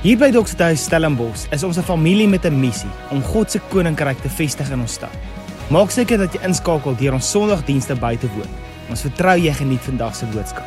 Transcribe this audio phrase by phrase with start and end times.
[0.00, 4.16] Hier by Doxethuis Stellenbosch is ons 'n familie met 'n missie om God se koninkryk
[4.22, 5.12] te vestig in ons stad.
[5.70, 8.48] Maak seker dat jy inskakel deur ons Sondagdienste by te woon.
[8.88, 10.64] Ons vertrou jy geniet vandag se boodskap.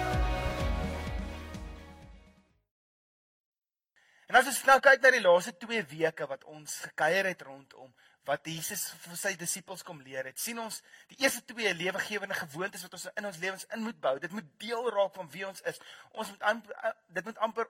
[4.29, 7.89] En as ons nou kyk na die laaste 2 weke wat ons gekuier het rondom
[8.25, 12.81] wat Jesus vir sy disippels kom leer het, sien ons die eerste twee lewegewende gewoontes
[12.81, 14.19] wat ons in ons lewens in moet bou.
[14.19, 15.79] Dit moet deel raak van wie ons is.
[16.11, 17.67] Ons moet amper, dit moet amper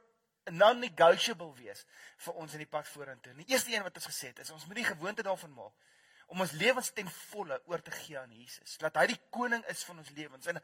[0.52, 1.86] non-negotiable wees
[2.25, 3.33] vir ons in die pad vorentoe.
[3.33, 5.74] Die eerste een wat ons gesê het is ons moet die gewoonte daarvan maak
[6.33, 8.78] om ons lewens ten volle oor te gee aan Jesus.
[8.82, 10.47] Dat hy die koning is van ons lewens.
[10.47, 10.61] En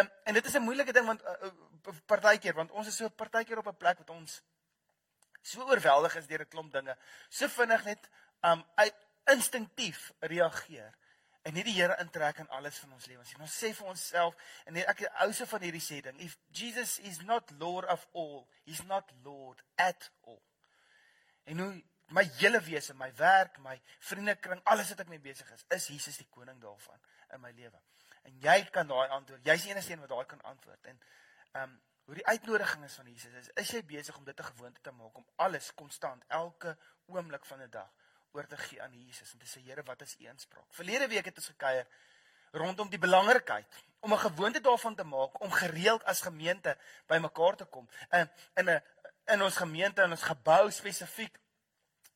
[0.00, 1.50] en, en dit is 'n moeilike ding want uh,
[2.06, 4.42] partykeer want ons is so partykeer op 'n plek wat ons
[5.42, 6.96] so oorweldig is deur 'n klomp dinge.
[7.28, 8.08] So vinnig net
[8.40, 8.94] um uit
[9.24, 10.94] instinktief reageer
[11.42, 13.42] en nie die Here intrek in alles van ons lewens nie.
[13.44, 14.36] Ons sê vir onsself
[14.68, 18.46] en ek hou se van hierdie sê ding, if Jesus is not lord of all,
[18.64, 20.42] he's not lord at all.
[21.48, 21.72] En hoe
[22.16, 23.76] my hele wese, my werk, my
[24.10, 27.00] vriendekring, alles wat ek mee besig is, is Jesus die koning daarvan
[27.34, 27.78] in my lewe.
[28.28, 29.46] En jy kan daai antwoord.
[29.46, 30.90] Jy's die enigste een wat daai kan antwoord.
[30.92, 31.00] En
[31.52, 31.78] ehm um,
[32.10, 34.90] hoe die uitnodiging is van Jesus is, is jy besig om dit 'n gewoonte te
[34.90, 36.76] maak om alles konstant elke
[37.06, 37.92] oomblik van 'n dag
[38.32, 40.66] oor te gee aan Jesus en te sê Here, wat is u inspraak?
[40.70, 41.86] Verlede week het ons gekuier
[42.52, 43.66] rondom die belangrikheid
[44.00, 47.88] om 'n gewoonte daarvan te maak om gereeld as gemeente bymekaar te kom.
[48.10, 48.82] In in 'n
[49.26, 51.38] in ons gemeente en ons gebou spesifiek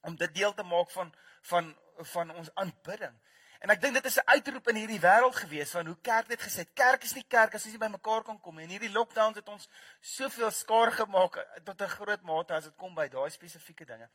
[0.00, 3.14] om dit deel te maak van van van ons aanbidding.
[3.58, 6.42] En ek dink dit is 'n uitroep in hierdie wêreld gewees van hoe kerk dit
[6.42, 6.72] gesê.
[6.74, 8.64] Kerk is nie kerk as ons nie bymekaar kan kom nie.
[8.64, 9.68] En hierdie lockdowns het ons
[10.00, 14.08] soveel skaar gemaak tot 'n groot mate as dit kom by daai spesifieke dinge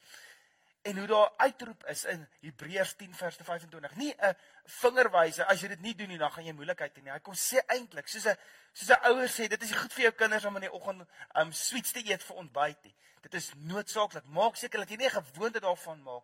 [0.82, 3.96] en hoe daar uitroep is in Hebreërs 10 vers 25.
[3.96, 7.12] Nie 'n vingerwyse as jy dit nie doen nie dan gaan jy moeilikheid hê.
[7.12, 8.38] Hy kom sê eintlik soos 'n
[8.74, 11.52] soos 'n ouer sê dit is goed vir jou kinders om in die oggend um
[11.52, 12.96] sweets te eet vir ontbyt nie.
[13.22, 14.26] Dit is noodsaaklik.
[14.26, 16.24] Maak seker dat jy nie 'n gewoonte daarvan maak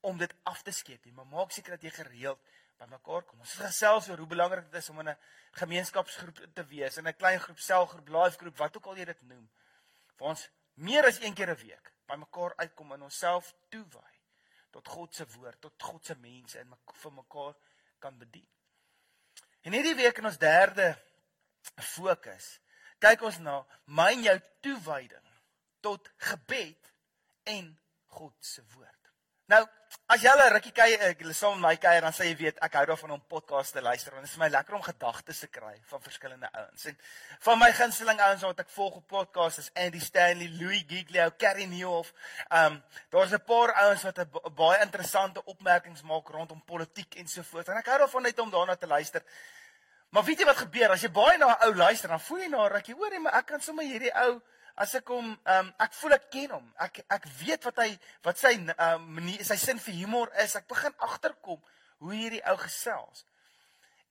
[0.00, 2.40] om dit af te skeep nie, maar maak seker dat jy gereeld
[2.76, 3.40] bymekaar kom.
[3.40, 5.16] Ons gesels oor hoe belangrik dit is om in 'n
[5.52, 9.22] gemeenskapsgroep te wees, in 'n klein groep, selgroep, live groep, wat ook al jy dit
[9.22, 9.50] noem.
[10.16, 14.10] Vir ons meer as een keer 'n week by mekaar uitkom en onsself toewy
[14.74, 16.72] tot God se woord, tot God se mense en
[17.02, 17.54] vir mekaar
[18.02, 18.48] kan bedien.
[19.62, 20.88] En hierdie week in ons derde
[21.94, 22.48] fokus,
[22.98, 24.34] kyk ons na myn jou
[24.66, 25.30] toewyding
[25.84, 26.90] tot gebed
[27.54, 27.70] en
[28.18, 29.03] God se woord.
[29.52, 29.60] Nou,
[30.08, 32.72] as jy 'n rukkie kyk, ek saam met my kuier, dan sê jy weet, ek
[32.78, 35.48] hou daarvan om podcasts te luister want dit is vir my lekker om gedagtes te
[35.48, 36.84] kry van verskillende ouens.
[36.86, 36.98] En
[37.40, 41.66] van my gunsteling ouens wat ek volg op podcasts is Andy Stanley, Louis Giglio, Carrie
[41.66, 42.12] Nieuwhof.
[42.50, 47.42] Um daar's 'n paar ouens wat 'n baie interessante opmerkings maak rondom politiek en so
[47.42, 47.68] voort.
[47.68, 49.22] En ek hou daarvan net om daarna te luister.
[50.08, 52.48] Maar weet jy wat gebeur as jy baie na 'n ou luister, dan voel jy
[52.48, 54.40] na rukkie, hoor jy, maar ek kan sommer hierdie ou
[54.74, 56.66] as ek hom ehm um, ek voel ek ken hom.
[56.82, 57.90] Ek ek weet wat hy
[58.26, 60.56] wat sy ehm um, manier sy sin vir humor is.
[60.58, 61.60] Ek begin agterkom
[62.02, 63.24] hoe hierdie ou gesels.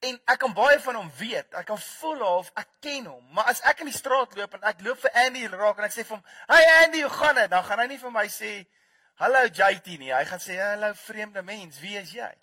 [0.04, 1.52] En ek kan baie van hom weet.
[1.56, 3.24] Ek kan voel of ek ken hom.
[3.36, 5.94] Maar as ek in die straat loop en ek loop vir Andy raak en ek
[5.96, 8.66] sê vir hom, "Hey Andy, hoe gaan dit?" Dan gaan hy nie vir my sê,
[9.16, 10.12] "Hallo JT" nie.
[10.12, 12.34] Hy gaan sê, "Hallo vreemde mens, wie is jy?"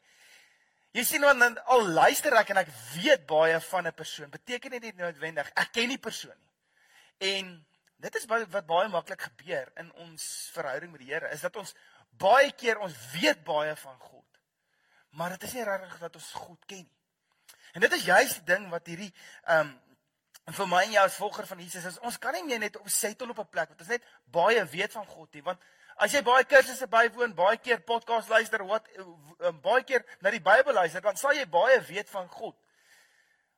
[0.94, 4.82] Jy sien wanneer al luister ek en ek weet baie van 'n persoon, beteken dit
[4.82, 6.52] nie noodwendig ek ken die persoon nie.
[7.34, 7.66] En
[8.02, 10.24] Dit is wat, wat baie maklik gebeur in ons
[10.56, 11.76] verhouding met die Here, is dat ons
[12.22, 14.26] baie keer ons weet baie van God.
[15.18, 17.00] Maar dit is nie regtig dat ons God ken nie.
[17.72, 19.14] En dit is juist die ding wat hierdie
[19.46, 19.80] ehm um,
[20.52, 22.88] vir my en jou as volger van Jesus is, ons kan nie meer net op
[22.90, 25.62] settle op 'n plek wat ons net baie weet van God nie, want
[25.96, 30.42] as jy baie kursusse bywoon, baie keer podcast luister, wat uh, baie keer na die
[30.42, 32.56] Bybel luister, dan sal jy baie weet van God.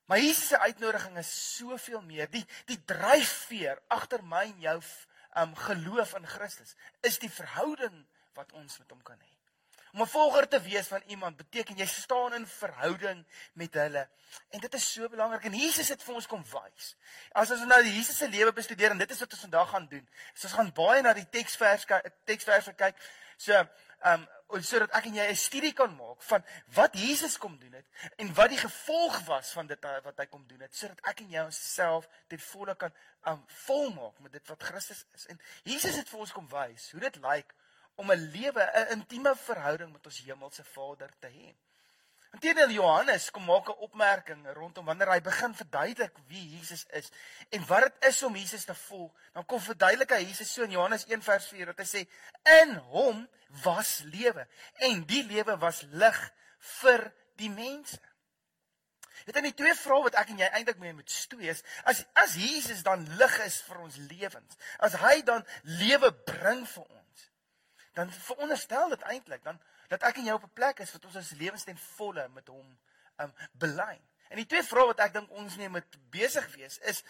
[0.06, 2.30] Maar Jesus se uitnodiging is soveel meer.
[2.30, 4.80] Die die dryfveer agter my en jou
[5.40, 8.04] um geloof in Christus is die verhouding
[8.34, 9.32] wat ons met hom kan hê.
[9.94, 14.10] Om 'n volger te wees van iemand beteken jy staan in verhouding met hulle.
[14.50, 16.96] En dit is so belangrik en Jesus het vir ons kom wys.
[17.32, 20.10] As ons nou Jesus se lewe bestudeer en dit is wat ons vandag gaan doen.
[20.34, 21.86] So ons gaan baie na die teksvers
[22.26, 22.96] teksverse kyk.
[23.38, 23.68] So
[24.04, 24.28] um
[24.62, 26.44] sodat ek en jy 'n studie kan maak van
[26.76, 27.86] wat Jesus kom doen het
[28.18, 31.30] en wat die gevolg was van dit wat hy kom doen het sodat ek en
[31.30, 32.94] jy onsself ten volle kan
[33.26, 35.26] um volmaak met dit wat Christus is.
[35.26, 37.54] En Jesus het vir ons kom wys hoe dit lyk
[37.96, 41.56] om 'n lewe 'n intieme verhouding met ons hemelse Vader te hê.
[42.34, 47.12] Inteendeel Johannes kom maak 'n opmerking rondom wanneer hy begin verduidelik wie Jesus is
[47.50, 49.12] en wat dit is om Jesus te volg.
[49.34, 52.02] Dan kom verduidelik hy Jesus so in Johannes 1 vers 4 dat hy sê
[52.62, 53.30] in hom
[53.62, 54.48] was lewe
[54.88, 56.20] en die lewe was lig
[56.80, 58.00] vir die mense.
[59.26, 62.04] Dit is nie twee vrae wat ek en jy eintlik mee moet stoei is as
[62.20, 64.58] as Jesus dan lig is vir ons lewens.
[64.80, 65.46] As hy dan
[65.80, 67.00] lewe bring vir ons.
[67.94, 71.16] dan veronderstel dit eintlik dan dat ek en jy op 'n plek is wat ons
[71.16, 72.80] ons lewens ten volle met hom
[73.18, 74.02] um belyn.
[74.30, 77.04] En die twee vrae wat ek dink ons mee moet besig wees is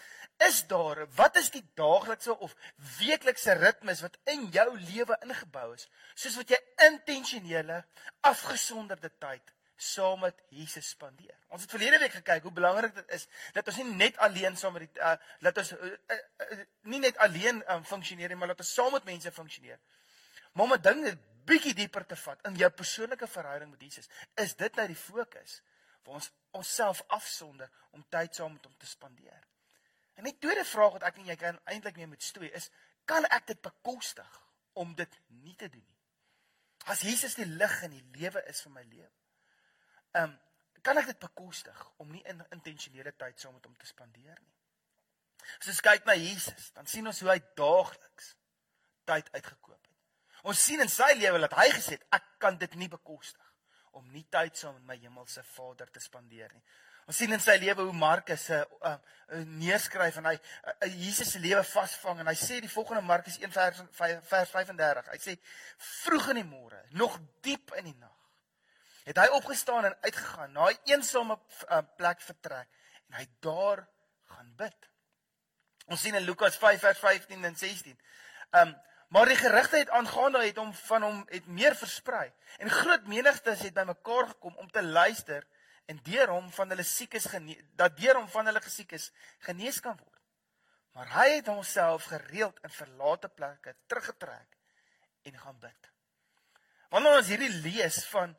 [0.44, 2.56] is daar wat is die daaglikse of
[2.98, 6.58] weeklikse ritmes wat in jou lewe ingebou is soos wat jy
[6.88, 7.84] intentionele
[8.32, 11.34] afgesonderde tyd saam met Jesus spandeer.
[11.48, 13.26] Ons het verlede week gekyk hoe belangrik dit is
[13.56, 16.58] dat ons nie net alleen saam met die uh, dat ons uh, uh, uh,
[16.90, 19.80] nie net alleen um, funksioneer nie, maar dat ons saam met mense funksioneer.
[20.52, 24.08] Maar om 'n ding net bietjie dieper te vat in jou persoonlike verhouding met Jesus,
[24.34, 25.60] is dit nou die fokus
[26.04, 29.42] waar ons onsself afsonder om tyd saam met hom te spandeer.
[30.14, 32.70] En die tweede vraag wat ek en jy kan eintlik mee moet stoei is,
[33.08, 34.40] kan ek dit bekostig
[34.80, 36.00] om dit nie te doen nie?
[36.92, 39.12] As Jesus die lig in die lewe is vir my lewe.
[40.14, 40.40] Ehm um,
[40.84, 44.52] kan ek dit bekostig om nie in intentionele tyd saam met hom te spandeer nie?
[45.56, 48.34] As ons kyk na Jesus, dan sien ons hoe hy daagliks
[49.08, 49.96] tyd uitgekoop het.
[50.52, 53.53] Ons sien in sy lewe dat hy gesê het ek kan dit nie bekostig
[53.98, 56.64] om nie tyd saam met my hemelse Vader te spandeer nie.
[57.04, 61.34] Ons sien in sy lewe hoe Markus se uh, uh, neerskryf en hy uh, Jesus
[61.34, 65.10] se lewe vasvang en hy sê die volgende Markus 1 vers, vers 35.
[65.12, 65.34] Hy sê
[66.04, 68.16] vroeg in die môre, nog diep in die nag,
[69.04, 72.68] het hy opgestaan en uitgegaan na 'n eensame uh, plek vertrek
[73.10, 73.84] en hy daar
[74.32, 74.90] gaan bid.
[75.92, 77.98] Ons sien in Lukas 5 vers 15 en 16.
[78.56, 78.72] Um
[79.14, 83.60] Maar die gerugte het aangaande het hom van hom het meer versprei en groot menigtes
[83.62, 85.46] het bymekaar gekom om te luister
[85.86, 89.12] en deur hom van hulle siekes genees dat deur hom van hulle gesiekes
[89.46, 90.18] genees kan word.
[90.98, 94.58] Maar hy het homself gereeld in verlate plekke teruggetrek
[95.30, 95.90] en gaan bid.
[96.90, 98.34] Wanneer ons hierdie lees van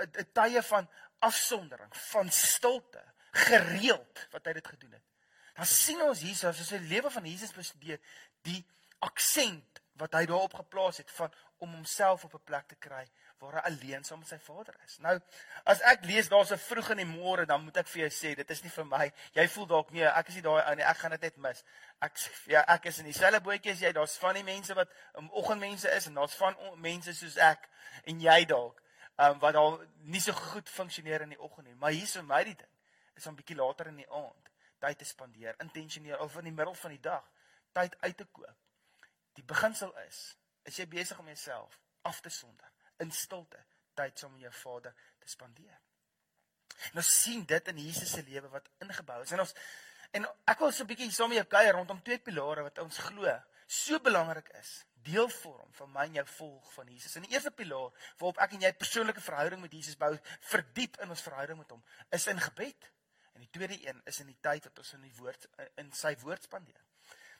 [0.00, 0.88] 'n tye van
[1.18, 3.04] afsondering, van stilte,
[3.44, 5.06] gereeld wat hy dit gedoen het.
[5.54, 8.00] Dan sien ons hier as ons die lewe van Jesus bestudeer,
[8.42, 8.64] die
[8.98, 11.32] aksent wat hy daarop geplaas het van
[11.62, 13.06] om homself op 'n plek te kry
[13.38, 14.98] waar hy alleen saam met sy Vader is.
[14.98, 15.20] Nou,
[15.64, 18.34] as ek lees daar's 'n vroeg in die môre, dan moet ek vir jou sê,
[18.34, 19.12] dit is nie vir my.
[19.32, 20.84] Jy voel dalk nee, ek is nie daai ou nie.
[20.84, 21.64] Ek gaan dit net mis.
[22.00, 23.92] Ek ja, ek is in dieselfde bootjie as jy.
[23.92, 27.68] Daar's van die mense wat um, oggendmense is en daar's van mense soos ek
[28.04, 28.82] en jy dalk,
[29.16, 31.74] um, wat al nie so goed funksioneer in die oggend nie.
[31.74, 32.70] Maar hier is vir my die ding,
[33.14, 36.74] is om bietjie later in die aand tyd te spandeer, intentioneel of in die middel
[36.74, 37.30] van die dag
[37.72, 38.63] tyd uit te koop
[39.34, 42.70] Die beginsel is, is jy besig om jouself af te sonder
[43.02, 43.60] in stilte
[43.94, 45.80] tyd saam met jou Vader te spandeer.
[46.94, 49.32] Ons sien dit in Jesus se lewe wat ingebou is.
[49.34, 49.54] En ons
[50.14, 52.98] en ek wil so 'n bietjie saam met jou kuier rondom twee pilare wat ons
[52.98, 53.30] glo
[53.66, 57.16] so belangrik is, deel vorm van my en jou volg van Jesus.
[57.16, 61.08] En die eerste pilaar waarop ek en jy persoonlike verhouding met Jesus bou, verdiep in
[61.08, 62.90] ons verhouding met hom, is in gebed.
[63.34, 65.48] En die tweede een is in die tyd wat ons in die woord
[65.82, 66.82] in sy woord spandeer.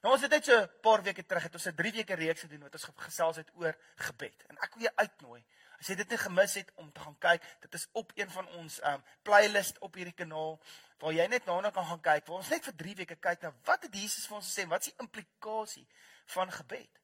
[0.05, 2.41] Nou ons het net so 'n paar weke terug het ons 'n 3 weke reeks
[2.41, 4.45] gedoen wat ons gesels het oor gebed.
[4.49, 5.45] En ek wil jou uitnooi.
[5.79, 8.49] As jy dit nie gemis het om te gaan kyk, dit is op een van
[8.49, 10.61] ons um playlist op hierdie kanaal
[10.99, 12.27] waar jy net daarna kan gaan kyk.
[12.27, 14.69] Waar ons net vir 3 weke kyk na wat het Jesus vir ons gesê?
[14.69, 15.89] Wat is die implikasie
[16.27, 17.01] van gebed?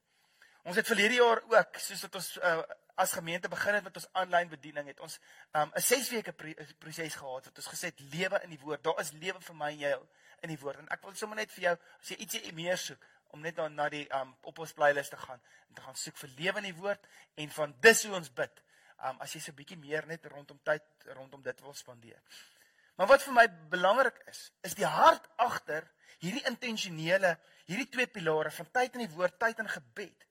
[0.63, 2.63] Ons het verlede jaar ook, soos wat ons uh,
[3.01, 5.19] as gemeente begin het met ons aanlyn bediening, het ons
[5.57, 6.33] um 'n 6 weke
[6.79, 8.83] proses gehad wat ons gesê het lewe in die woord.
[8.85, 10.01] Daar is lewe vir my en jou
[10.41, 10.79] in die woord.
[10.79, 13.75] En ek wil sommer net vir jou as jy ietsie meer soek om net dan
[13.75, 16.69] na die um op ons playlist te gaan en te gaan soek vir lewe in
[16.73, 18.63] die woord en van dis hoe ons bid.
[19.09, 22.21] Um as jy so 'n bietjie meer net rondom tyd rondom dit wil spandeer.
[22.97, 28.51] Maar wat vir my belangrik is, is die hart agter hierdie intentionele, hierdie twee pilare
[28.51, 30.27] van tyd in die woord, tyd in gebed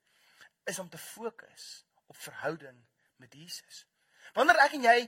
[0.65, 2.78] is om te fokus op verhouding
[3.22, 3.86] met Jesus.
[4.34, 5.00] Wanneer ek en jy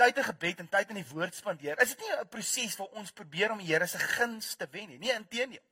[0.00, 2.94] tyd in gebed en tyd in die woord spandeer, is dit nie 'n proses waar
[3.00, 4.98] ons probeer om die Here se guns te wen nie.
[4.98, 5.64] Nee, inteendeel.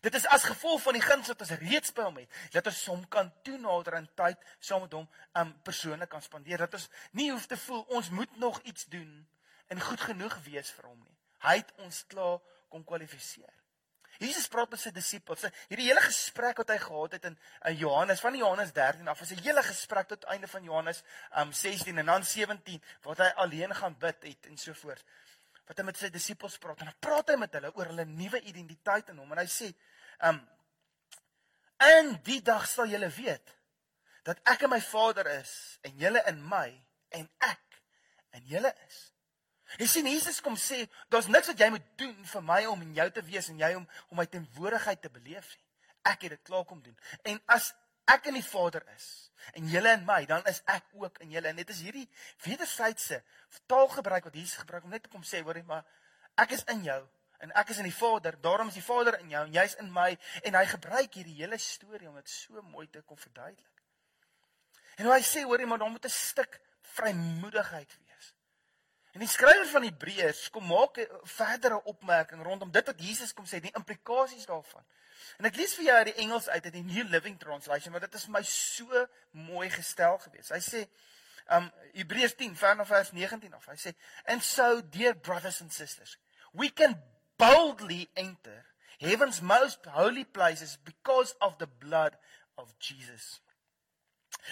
[0.00, 2.86] Dit is as gevolg van die guns wat ons reeds by hom het, dat ons
[2.86, 6.58] hom kan toenader in tyd saam met hom um persoonlik kan spandeer.
[6.58, 9.28] Dat ons nie hoef te voel ons moet nog iets doen
[9.66, 11.16] en goed genoeg wees vir hom nie.
[11.38, 13.63] Hy het ons klaar kom kwalifiseer.
[14.22, 15.44] Jesus praat met sy disippels.
[15.68, 17.36] Hierdie hele gesprek wat hy gehad het in,
[17.70, 21.02] in Johannes van Johannes 13 af, is 'n hele gesprek tot einde van Johannes
[21.36, 25.04] um 16 en dan 17 waar hy alleen gaan bid het en so voort.
[25.66, 28.40] Wat hy met sy disippels praat en dan praat hy met hulle oor hulle nuwe
[28.40, 29.72] identiteit in hom en hy sê
[30.20, 30.40] um
[31.76, 33.56] en die dag sal julle weet
[34.22, 36.68] dat ek in my Vader is en julle in my
[37.10, 37.82] en ek
[38.32, 39.13] in julle is.
[39.78, 42.94] Jy sien Jesus kom sê, daar's niks wat jy moet doen vir my om in
[42.94, 45.64] jou te wees en jy om om my teenwoordigheid te beleef nie.
[46.12, 46.96] Ek het dit klaar kom doen.
[47.24, 47.72] En as
[48.10, 49.08] ek in die Vader is
[49.58, 51.50] en julle in my, dan is ek ook in julle.
[51.50, 52.06] En dit is hierdie
[52.44, 53.22] wederwysige
[53.66, 55.84] taalgebruik wat Jesus gebruik om net te kom sê, hoorie, maar
[56.40, 57.00] ek is in jou
[57.44, 58.38] en ek is in die Vader.
[58.40, 60.10] Daarom is die Vader in jou en jy's in my
[60.42, 63.82] en hy gebruik hierdie hele storie om dit so mooi te kom verduidelik.
[65.00, 66.60] En hy sê hoorie maar daar moet 'n stuk
[66.94, 68.03] vrymoedigheid wees.
[69.14, 73.46] En die skrywer van Hebreërs kom maak 'n verdere opmerking rondom dit wat Jesus kom
[73.46, 74.84] sê, die implikasies daarvan.
[75.38, 78.04] En ek lees vir jou uit die Engels uit uit die New Living Translation, want
[78.04, 80.50] dit is vir my so mooi gestel gewees.
[80.50, 80.88] Hy sê
[81.56, 83.66] um Hebreërs 10 vanaf vers 19 af.
[83.66, 83.94] Hy sê,
[84.24, 86.18] "And so dear brothers and sisters,
[86.52, 87.02] we can
[87.36, 88.66] boldly enter
[88.98, 92.18] heaven's most holy places because of the blood
[92.56, 93.40] of Jesus."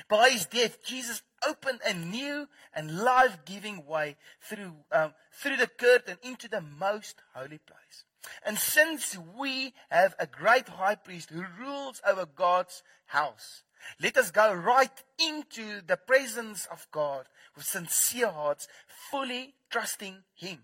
[0.09, 6.19] By his death, Jesus opened a new and life-giving way through um, through the curtain
[6.23, 8.05] into the most holy place.
[8.45, 13.65] And since we have a great high priest who rules over God's house,
[14.01, 18.69] let us go right into the presence of God with sincere hearts,
[19.11, 20.61] fully trusting him.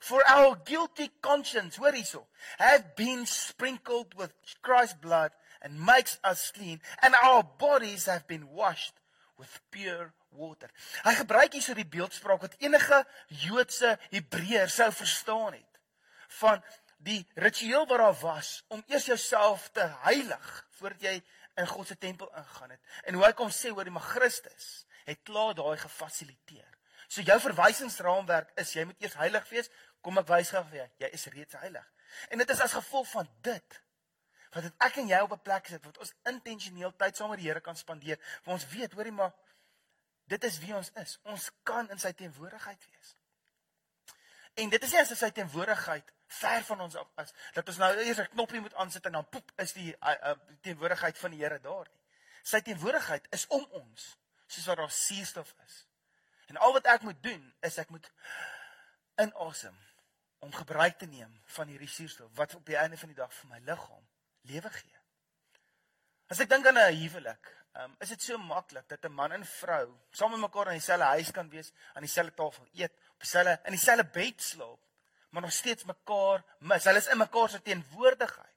[0.00, 2.26] For our guilty conscience, where is so,
[2.58, 5.30] have been sprinkled with Christ's blood
[5.62, 8.94] and makes us clean, and our bodies have been washed
[9.38, 10.70] with pure water.
[11.04, 13.02] Hy gebruik hier so die beeldspraak wat enige
[13.44, 15.80] Joodse Hebreër sou verstaan het
[16.40, 16.62] van
[17.02, 21.16] die ritueel wat daar was om eers jouself te heilig voordat jy
[21.60, 22.80] in God se tempel ingaan het.
[23.04, 26.68] En hoe hy kom sê oor die mag Christus het klaar daai gefasiliteer.
[27.10, 29.68] So jou verwysingsraamwerk is jy moet eers heilig wees,
[30.00, 31.88] kom ek wys gou vir jou, jy is reeds heilig.
[32.32, 33.80] En dit is as gevolg van dit
[34.52, 37.38] wat dit ek en jy op 'n plek sit wat ons intentioneel tyd saam met
[37.38, 38.18] die Here kan spandeer.
[38.44, 39.32] Want ons weet, hoorie maar,
[40.24, 41.18] dit is wie ons is.
[41.22, 43.16] Ons kan in sy teenwoordigheid wees.
[44.54, 47.90] En dit is nie as sy teenwoordigheid ver van ons af is dat ons nou
[47.96, 51.40] eers 'n knoppie moet aansit en dan poep is die uh, uh, teenwoordigheid van die
[51.40, 52.00] Here daar nie.
[52.42, 55.86] Sy teenwoordigheid is om ons, soos wat daar suurstof is.
[56.46, 58.12] En al wat ek moet doen is ek moet
[59.16, 59.76] inasem
[60.38, 63.48] om gebruik te neem van hierdie suurstof wat op die einde van die dag vir
[63.48, 64.11] my liggaam
[64.48, 64.98] lewe gee.
[66.32, 69.44] As ek dink aan 'n huwelik, um, is dit so maklik dat 'n man en
[69.44, 73.60] vrou saam met mekaar in dieselfde huis kan wees, aan dieselfde tafel eet, op dieselfde
[73.64, 74.80] in dieselfde bed slaap,
[75.30, 76.84] maar nog steeds mekaar mis.
[76.84, 78.56] Hulle is in mekaar se teenwoordigheid.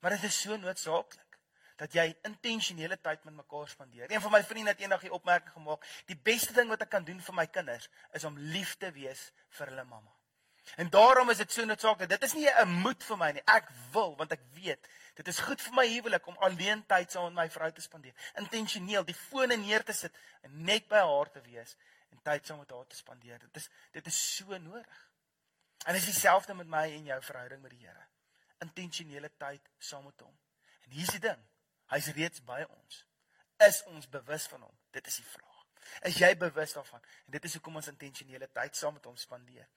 [0.00, 1.38] Maar dit is so noodsaaklik
[1.76, 4.10] dat jy intentionele tyd met mekaar spandeer.
[4.10, 7.04] Een van my vriende het eendag die opmerking gemaak: "Die beste ding wat ek kan
[7.04, 10.13] doen vir my kinders is om lief te wees vir hulle mamma."
[10.76, 12.08] En daarom is dit so noodsaaklik.
[12.08, 13.42] Dit is nie 'n moed vir my nie.
[13.44, 17.24] Ek wil want ek weet dit is goed vir my huwelik om alleen tyd saam
[17.24, 18.14] met my vrou te spandeer.
[18.34, 21.76] Intentioneel die fone neer te sit en net by haar te wees
[22.10, 23.38] en tyd saam met haar te spandeer.
[23.38, 25.10] Dit is dit is so nodig.
[25.84, 28.06] En dit is dieselfde met my en jou verhouding met die Here.
[28.58, 30.38] Intentionele tyd saam met hom.
[30.84, 31.40] En hier's die ding.
[31.92, 33.04] Hy's reeds by ons.
[33.56, 34.78] Is ons bewus van hom?
[34.90, 35.66] Dit is die vraag.
[36.08, 37.02] Is jy bewus daarvan?
[37.26, 39.68] En dit is hoekom ons intentionele tyd saam met hom spandeer.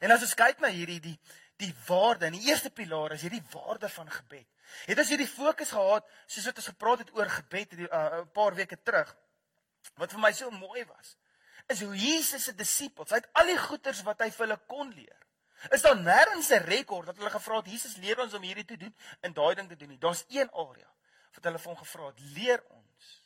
[0.00, 1.18] En as ons kyk na hierdie die
[1.60, 4.46] die waarde die eerste pilaar is hierdie waarde van gebed.
[4.88, 8.30] Het ons hierdie fokus gehad soos wat ons gepraat het oor gebed die, uh, 'n
[8.32, 9.10] paar weke terug.
[10.00, 11.16] Wat vir my so mooi was,
[11.68, 14.92] is hoe Jesus se disippels, hy het al die goeders wat hy vir hulle kon
[14.94, 15.20] leer.
[15.68, 18.76] Is daar nêrens 'n rekord dat hulle gevra het Jesus leer ons om hierdie te
[18.76, 19.98] doen en daai ding te doen nie.
[19.98, 20.88] Daar's een area
[21.34, 23.22] wat hulle vir hom gevra het, leer ons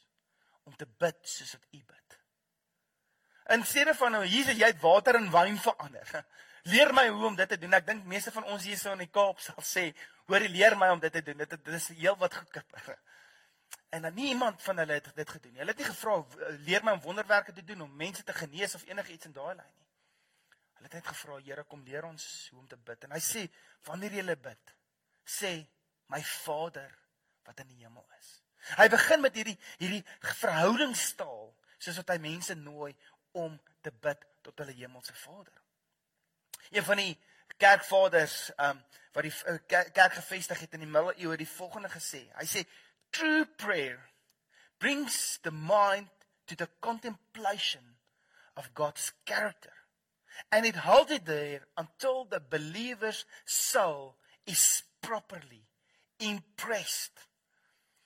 [0.64, 1.93] om te bid soos wat U bid.
[3.52, 6.12] In steede van nou Jesus, jy het water in wyn verander.
[6.72, 7.76] Leer my hoe om dit te doen.
[7.76, 9.90] Ek dink meeste van ons hier so in die Kaap sal sê,
[10.30, 11.42] hoor, leer my om dit te doen.
[11.42, 12.94] Dit dit is heel wat gekipper.
[13.92, 15.60] En dan niemand van hulle het dit gedoen nie.
[15.60, 16.14] Hulle het nie gevra
[16.64, 19.68] leer my om wonderwerke te doen om mense te genees of enigiets in daai lyn
[19.68, 19.90] nie.
[20.78, 23.04] Hulle het net gevra, Here, kom leer ons hoe om te bid.
[23.04, 23.44] En hy sê,
[23.84, 24.74] wanneer jy bid,
[25.24, 25.52] sê
[26.12, 26.90] my Vader
[27.44, 28.32] wat in die hemel is.
[28.78, 30.02] Hy begin met hierdie hierdie
[30.40, 31.52] verhoudingstaal
[31.84, 32.94] soos wat hy mense nooi
[33.34, 35.60] om te bid tot hulle hemelse Vader.
[36.70, 37.12] Een van die
[37.60, 38.80] kerkvaders um
[39.14, 39.58] wat die uh,
[39.94, 42.24] kerk gevestig het in die middeleeue die volgende gesê.
[42.34, 42.64] Hy sê
[43.14, 44.00] true prayer
[44.82, 46.10] brings the mind
[46.50, 47.94] to the contemplation
[48.58, 49.72] of God's character
[50.50, 55.62] and it holds it there until the believer's soul is properly
[56.18, 57.14] impressed.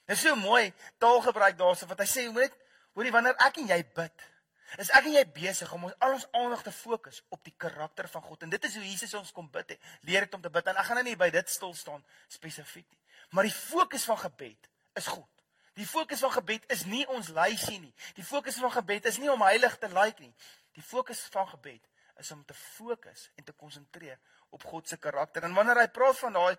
[0.05, 2.55] Dit is so mooi taalgebruik daarso wat hy sê, hoor net,
[2.97, 4.29] hoorie wanneer ek en jy bid,
[4.77, 8.09] Is ek en jy besig om ons al ons aandag te fokus op die karakter
[8.13, 9.91] van God en dit is hoe Jesus ons kom bid het.
[10.05, 12.85] Leer dit om te bid en ek gaan nou nie by dit stil staan spesifiek
[12.85, 13.01] nie.
[13.33, 14.69] Maar die fokus van gebed
[15.01, 15.31] is God.
[15.79, 17.95] Die fokus van gebed is nie ons lysie nie.
[18.19, 20.35] Die fokus van gebed is nie om heilig te lyk nie.
[20.77, 21.85] Die fokus van gebed
[22.19, 24.19] is om te fokus en te konsentreer
[24.51, 25.43] op God se karakter.
[25.43, 26.57] En wanneer hy praat van daai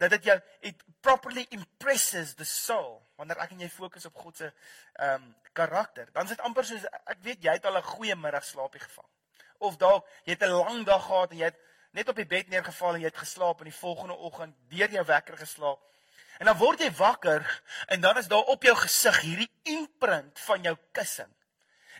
[0.00, 4.36] dat dit jou it properly impresses the soul wanneer ek en jy fokus op God
[4.36, 7.82] se ehm um, karakter, dan is dit amper soos ek weet jy het al 'n
[7.82, 9.08] goeie middagslaapie gevang.
[9.58, 11.58] Of dalk jy het 'n lang dag gehad en jy het
[11.92, 15.04] net op die bed neergeval en jy het geslaap en die volgende oggend deur jou
[15.04, 15.80] wekker geslaap.
[16.38, 20.62] En dan word jy wakker en dan is daar op jou gesig hierdie imprint van
[20.62, 21.34] jou kussing.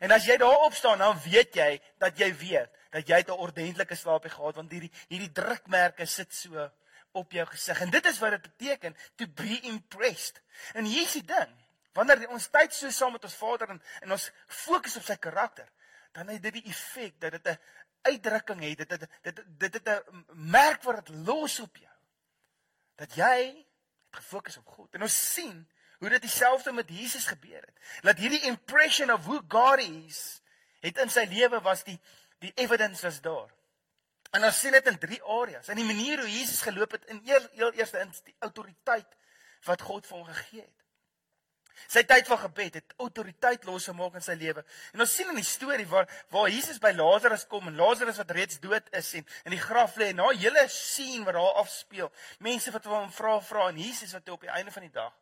[0.01, 3.95] En as jy daar opstaan, dan weet jy dat jy weet dat jy 'n ordentlike
[3.95, 6.71] slaapie gehad want hierdie hierdie drukmerke sit so
[7.13, 7.81] op jou gesig.
[7.81, 10.41] En dit is wat dit beteken to be impressed.
[10.73, 11.53] En hier is die ding.
[11.93, 15.69] Wanneer ons tyd so saam met ons Vader en, en ons fokus op sy karakter,
[16.13, 17.59] dan het dit die effek dat dit 'n
[18.03, 18.79] uitdrukking het.
[18.79, 21.97] Dit dit dit dit het 'n merk wat dit los op jou.
[22.95, 23.67] Dat jy het
[24.11, 24.95] gefokus op God.
[24.95, 25.69] En ons sien
[26.01, 27.77] hoe dit dieselfde met Jesus gebeur het.
[28.01, 30.41] Dat hierdie impression of who God is
[30.81, 31.99] het in sy lewe was die
[32.41, 33.51] die evidence was daar.
[34.33, 35.69] En ons sien dit in drie areas.
[35.69, 39.19] In die manier hoe Jesus geloop het in heel, heel eerste in die autoriteit
[39.69, 40.77] wat God vir hom gegee het.
[41.85, 44.65] Sy tyd van gebed het autoriteit losgemaak in sy lewe.
[44.95, 48.33] En ons sien in die storie waar waar Jesus by Lazarus kom en Lazarus wat
[48.41, 52.09] reeds dood is en in die graf lê en na hele sien wat daar afspeel.
[52.41, 55.13] Mense wat hom vra vra en Jesus wat op die einde van die dag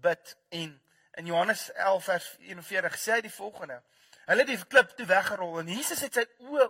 [0.00, 0.82] bid en
[1.18, 3.80] in Johannes 11 vers 41 sê hy die volgende.
[4.28, 6.68] Hulle het die klip toe weggerol en Jesus het sy oë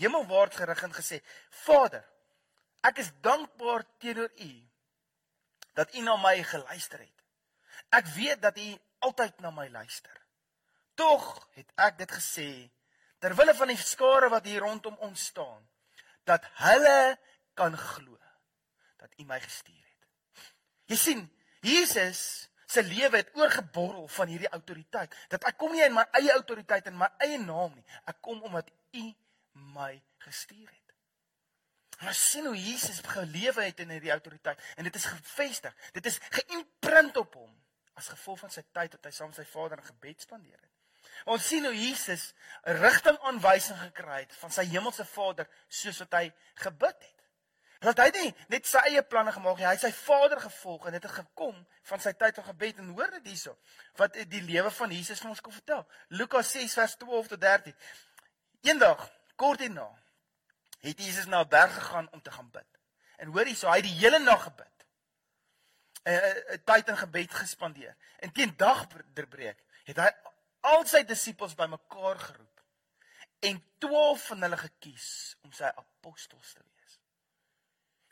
[0.00, 1.20] hemelwaarts gerig en gesê:
[1.64, 2.04] "Vader,
[2.82, 4.52] ek is dankbaar teenoor U
[5.74, 7.24] dat U na my geluister het.
[7.90, 8.68] Ek weet dat U
[8.98, 10.16] altyd na my luister.
[10.94, 12.48] Tog het ek dit gesê
[13.18, 15.68] ter wille van die skare wat hier rondom ons staan,
[16.24, 17.18] dat hulle
[17.54, 18.18] kan glo
[18.96, 20.08] dat U my gestuur het."
[20.86, 21.30] Jy sien,
[21.60, 25.14] Jesus se lewe het oorgeborrel van hierdie autoriteit.
[25.32, 27.84] Dat ek kom nie in my eie autoriteit en my eie naam nie.
[28.10, 29.04] Ek kom omdat U
[29.74, 29.92] my
[30.26, 30.80] gestuur het.
[32.04, 35.74] Ons sien hoe Jesus gelewe het in hierdie autoriteit en dit is gefestig.
[35.94, 37.52] Dit is geïmprint op hom
[37.94, 40.70] as gevolg van sy tyd wat hy saam met sy Vader in gebed spandeer het.
[41.30, 42.32] Ons sien hoe Jesus
[42.66, 47.13] 'n rigtingaanwysing gekry het van sy hemelse Vader soos wat hy gebid het.
[47.84, 50.86] Want hy het nie net sy eie planne gemaak nie, hy het sy Vader gevolg
[50.86, 51.56] en dit het gekom
[51.90, 53.56] van sy tyd van gebed en hoor dit hierso
[54.00, 55.84] wat die lewe van Jesus vir ons kom vertel.
[56.08, 57.76] Lukas 6 vers 12 tot 13.
[58.64, 59.04] Eendag
[59.36, 59.88] Kort hierna
[60.84, 62.70] het Jesus na 'n berg gegaan om te gaan bid.
[63.16, 64.74] En hoor hierso, hy het die hele nag gebid.
[66.04, 67.96] 'n tyd in gebed gespandeer.
[68.18, 70.10] En teen dagbreek het hy
[70.60, 72.60] al sy disippels bymekaar geroep
[73.44, 76.73] en 12 van hulle gekies om sy apostels te wees.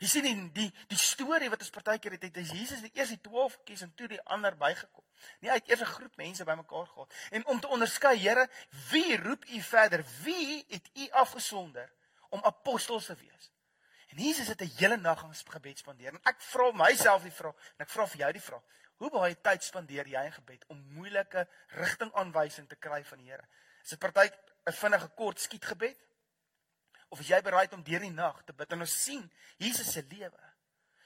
[0.03, 3.21] Jy sien die die, die storie wat ons partykeer het, het Jesus die eers die
[3.23, 5.05] 12 gekies en toe die ander bygekom.
[5.39, 8.49] Nie uit eers 'n groep mense bymekaar gehad en om te onderskei, Here,
[8.91, 10.03] wie roep u verder?
[10.23, 11.91] Wie het u afgesonder
[12.29, 13.51] om apostels te wees?
[14.09, 16.13] En Jesus het 'n hele nag aan gebed spandeer.
[16.13, 18.61] En ek vra myself die vraag en ek vra vir jou die vraag:
[18.95, 23.47] Hoe baie tyd spandeer jy in gebed om moeilike rigtingaanwysing te kry van die Here?
[23.83, 24.29] Is dit party
[24.65, 25.97] 'n vinnige kort skiet gebed?
[27.13, 29.23] Of is jy bereid om deur die nag te bid en ons sien
[29.61, 30.53] Jesus se lewe?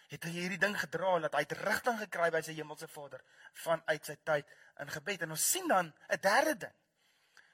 [0.08, 3.24] het hy hierdie ding gedra dat hy het rigting gekry by sy hemelse Vader
[3.64, 5.26] vanuit sy tyd in gebed.
[5.26, 6.76] En ons sien dan 'n derde ding.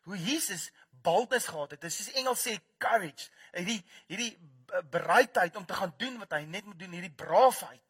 [0.04, 1.82] Hoe Jesus boldness gehad het.
[1.82, 3.32] Dis soos Engels sê courage.
[3.54, 4.38] Hierdie hierdie
[4.90, 6.92] bereidheid om te gaan doen wat hy net moet doen.
[6.92, 7.82] Hierdie braafheid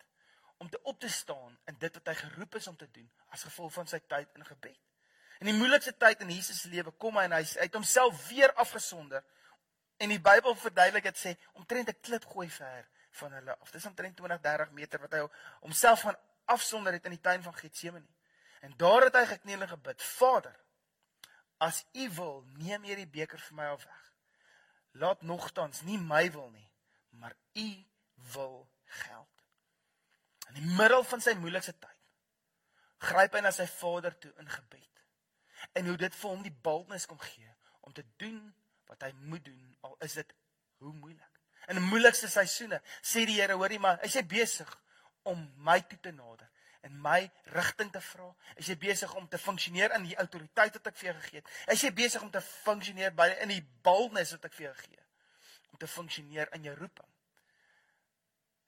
[0.58, 3.44] om te op te staan in dit wat hy geroep is om te doen as
[3.44, 4.80] gevolg van sy tyd in gebed.
[5.40, 8.54] In die moeilikste tyd in Jesus se lewe kom hy en hy het homself weer
[8.54, 9.24] afgesonder
[9.98, 13.72] en die Bybel verduidelik dit sê omtrent 'n klip gooi ver van hulle af.
[13.72, 15.28] Dis omtrent 20, 30 meter wat hy
[15.60, 18.08] homself van afsonder het in die tuin van Getsemane.
[18.62, 20.56] En daar het hy gekniel en gebid: "Vader,
[21.58, 24.12] as U wil, neem hierdie beker vir my af weg.
[24.92, 26.72] Laat nogtans nie my wil nie,
[27.10, 29.30] maar U wil geld."
[30.48, 31.94] In die middel van sy moeilikste tyd
[33.04, 35.02] gryp hy na sy Vader toe in gebed.
[35.74, 37.52] En hoe dit vir hom die boldness kom gee
[37.82, 38.40] om te doen
[38.92, 40.34] wat hy moet doen al is dit
[40.84, 41.40] hoe moeilik.
[41.72, 44.70] In die moeilikste seisoene sê die Here hoorie maar is jy besig
[45.30, 46.50] om my toe te nader
[46.84, 47.22] en my
[47.56, 48.28] rigting te vra?
[48.60, 51.54] Is jy besig om te funksioneer in die autoriteit wat ek vir jou gegee het?
[51.72, 55.00] Is jy besig om te funksioneer by in die boldness wat ek vir jou gee
[55.74, 57.12] om te funksioneer in jou roeping?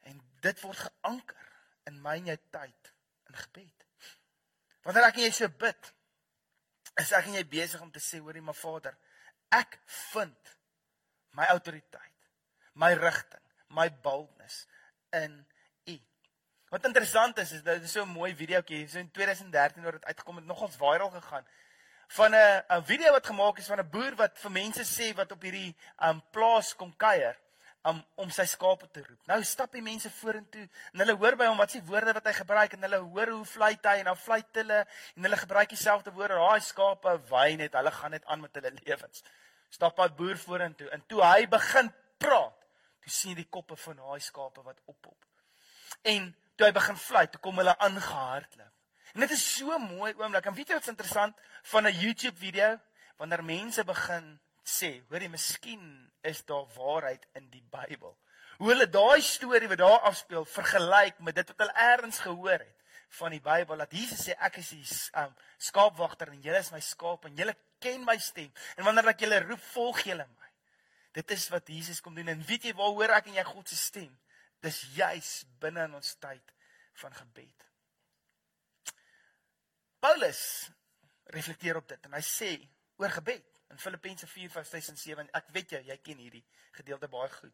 [0.07, 1.51] En dit word geanker
[1.91, 2.93] in my en jou tyd
[3.29, 3.85] in gebed.
[4.85, 5.91] Wanneer ek en jy so bid
[7.01, 8.95] is ek en jy besig om te sê hoorie maar Vader
[9.49, 9.79] ek
[10.13, 10.57] vind
[11.31, 12.15] my autoriteit
[12.75, 14.67] my rigting, my boldness
[15.13, 15.45] in
[15.87, 15.99] U.
[16.69, 20.05] Wat interessant is is dit is so 'n mooi videoetjie, so in 2013 word dit
[20.05, 21.45] uitgekom het nogals viral gegaan.
[22.07, 25.31] Van 'n 'n video wat gemaak is van 'n boer wat vir mense sê wat
[25.31, 27.37] op hierdie um plaas kom kuier
[27.85, 29.19] om om sy skape te roep.
[29.29, 32.33] Nou stap die mense vorentoe en hulle hoor by hom wat se woorde wat hy
[32.39, 36.13] gebruik en hulle hoor hoe fluit hy en dan fluit hulle en hulle gebruik dieselfde
[36.15, 36.39] woorde.
[36.41, 39.25] Daai skape wyn net, hulle gaan net aan met hulle lewens.
[39.69, 42.65] Stap pad boer vorentoe en toe hy begin praat,
[43.03, 45.19] toe sien jy die koppe van daai skape wat oppop.
[46.15, 48.73] En toe hy begin vlieg, toe kom hulle aangehardloop.
[49.15, 50.45] En dit is so mooi oomblik.
[50.49, 51.37] En weet jy wat's interessant
[51.71, 52.79] van 'n YouTube video
[53.17, 55.83] wanneer mense begin sê, hoorie, miskien
[56.25, 58.15] is daar waarheid in die Bybel.
[58.57, 62.83] Hoe hulle daai storie wat daar afspeel vergelyk met dit wat hulle eers gehoor het
[63.19, 64.85] van die Bybel dat Jesus sê ek is die
[65.21, 69.25] um, skaapwagter en julle is my skaap en julle ken my stem en wanneer ek
[69.25, 70.51] julle roep volg julle my.
[71.15, 73.71] Dit is wat Jesus kom doen en weet jy waar hoor ek en jy God
[73.71, 74.11] se stem?
[74.63, 76.55] Dis juis binne in ons tyd
[77.03, 77.67] van gebed.
[80.03, 80.41] Paulus
[81.35, 82.55] reflekteer op dit en hy sê
[83.01, 86.45] oor gebed in Filippense 4:7 ek weet jy jy ken hierdie
[86.77, 87.53] gedeelte baie goed.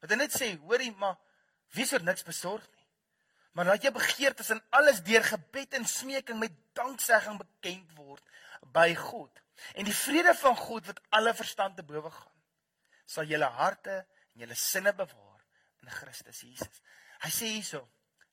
[0.00, 1.18] Wat hy net sê, hoorie maar
[1.76, 2.86] wie sou niks besorg nie.
[3.52, 8.24] Maar laat jou begeertes in alles deur gebed en smeking met danksegging bekend word
[8.72, 9.42] by God.
[9.76, 12.40] En die vrede van God wat alle verstand te bowe gaan,
[13.04, 13.98] sal julle harte
[14.32, 15.44] en julle sinne bewaar
[15.82, 16.82] in Christus Jesus.
[17.22, 17.84] Hy sê hierso,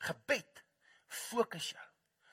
[0.08, 0.64] gebed
[1.10, 1.88] fokus jou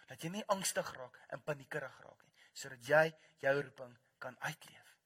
[0.07, 3.07] dat jy nie angstig raak en paniekerig raak nie, sodat jy
[3.43, 4.97] jou roeping kan uitleef.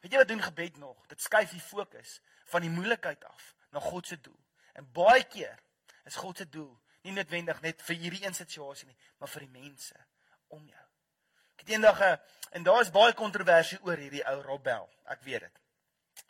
[0.00, 1.06] Weet jy wat doen gebed nog?
[1.06, 4.38] Dit skuif die fokus van die moeilikheid af na God se doel.
[4.72, 5.58] En baie keer
[6.04, 6.72] is God se doel
[7.06, 9.96] nie noodwendig net vir hierdie een situasie nie, maar vir die mense
[10.56, 10.86] om jou.
[11.56, 12.18] Ek het eendag 'n eh,
[12.50, 14.88] en daar is baie kontroversie oor hierdie ou Robbel.
[15.04, 15.60] Ek weet dit.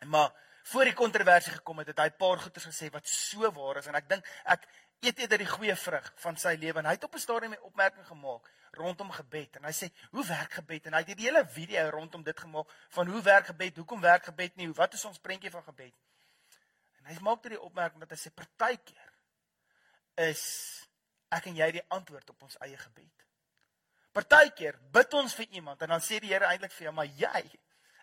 [0.05, 0.31] Maar
[0.63, 3.87] voor die kontroversie gekom het, het hy 'n paar goeters gesê wat so waar is
[3.87, 4.67] en ek dink ek
[5.01, 7.61] eet eerder die goeie vrug van sy lewe en hy het op 'n stadium 'n
[7.61, 11.43] opmerking gemaak rondom gebed en hy sê hoe werk gebed en hy het hierdie hele
[11.47, 15.19] video rondom dit gemaak van hoe werk gebed, hoekom werk gebed nie, wat is ons
[15.19, 15.95] prentjie van gebed?
[17.01, 19.09] En hy maak dit die opmerking dat hy sê partykeer
[20.29, 20.43] is
[21.31, 23.27] ek en jy die antwoord op ons eie gebed.
[24.11, 27.43] Partykeer bid ons vir iemand en dan sê die Here eintlik vir jou, maar jy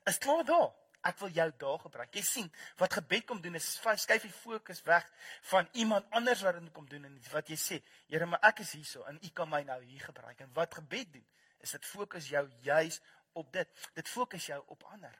[0.09, 0.71] is klaar daar.
[1.09, 2.15] Ek wil jou daar gebruik.
[2.15, 2.49] Jy sien,
[2.81, 5.07] wat gebed kom doen is skuif die fokus weg
[5.51, 8.75] van iemand anders wat dit kom doen en wat jy sê, Here, maar ek is
[8.77, 10.41] hierso en U kan my nou hier gebruik.
[10.45, 11.27] En wat gebed doen,
[11.65, 13.01] is dit fokus jou juis
[13.33, 13.89] op dit.
[13.95, 15.15] Dit fokus jou op ander.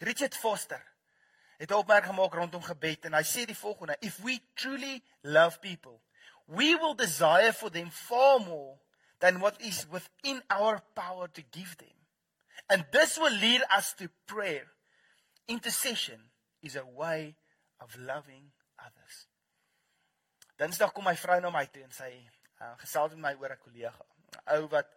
[0.00, 0.82] Richard Foster
[1.60, 5.58] het 'n opmerking gemaak rondom gebed en hy sê die volgende: If we truly love
[5.58, 6.00] people,
[6.44, 8.78] we will desire for them far more
[9.18, 11.99] than what is within our power to give them.
[12.68, 14.66] And this will lead us to prayer.
[15.48, 16.20] Intercession
[16.62, 17.36] is a way
[17.80, 19.26] of loving others.
[20.60, 22.10] Dinsdag kom my vrou na my toe en sy
[22.60, 24.04] uh, gesels met my oor 'n kollega,
[24.36, 24.88] 'n ou wat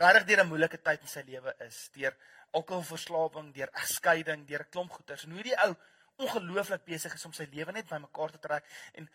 [0.00, 2.16] regtig deur 'n moeilike tyd in sy lewe is, deur
[2.56, 5.24] alkoholverslawing, deur egskeiding, deur 'n klomp goeters.
[5.24, 5.74] En hoe die ou
[6.20, 8.66] ongelooflik besig is om sy lewe net bymekaar te trek
[8.98, 9.08] en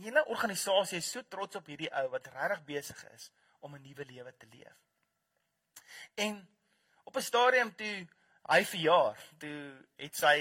[0.00, 4.04] hele organisasie is so trots op hierdie ou wat regtig besig is om 'n nuwe
[4.04, 4.76] lewe te leef.
[6.14, 6.48] En
[7.10, 8.06] op 'n stadium toe
[8.50, 10.36] hy verjaar, toe het sy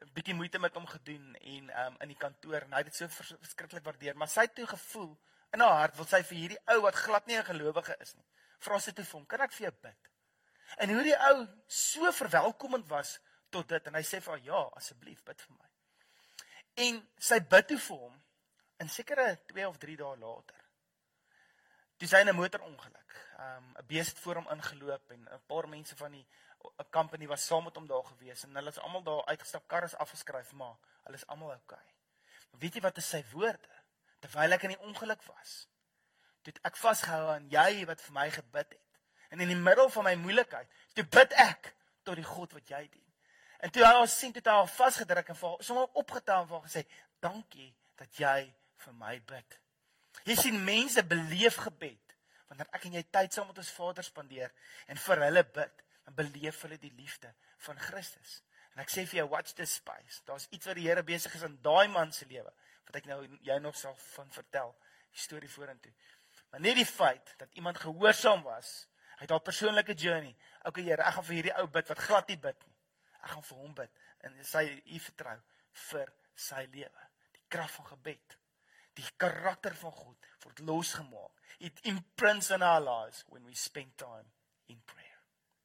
[0.00, 2.96] 'n bietjie moeite met hom gedoen en um, in die kantoor en hy het dit
[2.96, 5.18] so verskriklik waardeer, maar sy het toe gevoel
[5.52, 8.26] in haar hart wil sy vir hierdie ou wat glad nie 'n gelowige is nie,
[8.58, 10.10] vra sy toe vir hom, "Kan ek vir jou bid?"
[10.76, 14.70] En hoe die ou so verwelkomend was tot dit en hy sê vir haar ja,
[14.76, 15.68] asseblief bid vir my.
[16.74, 18.22] En sy bid toe vir hom
[18.78, 20.63] in sekere 2 of 3 dae later.
[21.96, 25.96] Toe sy in 'n motorongeluk, um 'n beeste voor hom ingeloop en 'n paar mense
[25.96, 26.26] van die
[26.78, 29.86] 'n company was saam met hom daar gewees en hulle is almal daar uitgestap, karre
[29.86, 31.86] is afgeskryf, maar hulle is almal oukei.
[32.50, 33.72] Maar weet jy wat is sy woorde
[34.20, 35.68] terwyl ek in die ongeluk was?
[36.42, 39.00] Toe ek vasgehou aan jy wat vir my gebid het.
[39.28, 42.88] En in die middel van my moeilikheid, toe bid ek tot die God wat jy
[42.88, 43.12] dien.
[43.64, 46.58] En toe hy ons sien toe hy haar vasgedruk en vir sommer opgetaan en vir
[46.58, 46.86] haar gesê,
[47.20, 49.63] "Dankie dat jy vir my bid."
[50.24, 52.00] Jy sien mense beleef gebed
[52.48, 54.52] wanneer ek en jy tyd saam met ons Vader spandeer
[54.92, 57.32] en vir hulle bid, dan beleef hulle die liefde
[57.66, 58.42] van Christus.
[58.74, 60.20] En ek sê vir jou, watch this space.
[60.28, 62.52] Daar's iets wat die Here besig is in daai man se lewe
[62.84, 64.74] wat ek nou jou nog sal van vertel,
[65.14, 65.92] die storie vorentoe.
[66.52, 70.36] Maar net die feit dat iemand gehoorsaam was, hy het 'n persoonlike journey.
[70.64, 72.76] Okay Here, ek gaan vir hierdie ou bid wat glad nie bid nie.
[73.22, 75.38] Ek gaan vir hom bid en sy u vertrou
[75.72, 77.08] vir sy lewe.
[77.32, 78.38] Die krag van gebed.
[78.94, 81.42] Die karakter van God word losgemaak.
[81.58, 84.26] It imprints in our lives when we spend time
[84.66, 85.04] in prayer.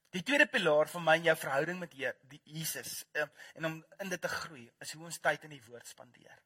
[0.10, 3.76] Die tweede pilaar van my en jou verhouding met Heer, die Jesus, um, en om
[4.02, 6.40] in dit te groei, is hoe ons tyd in die woord spandeer.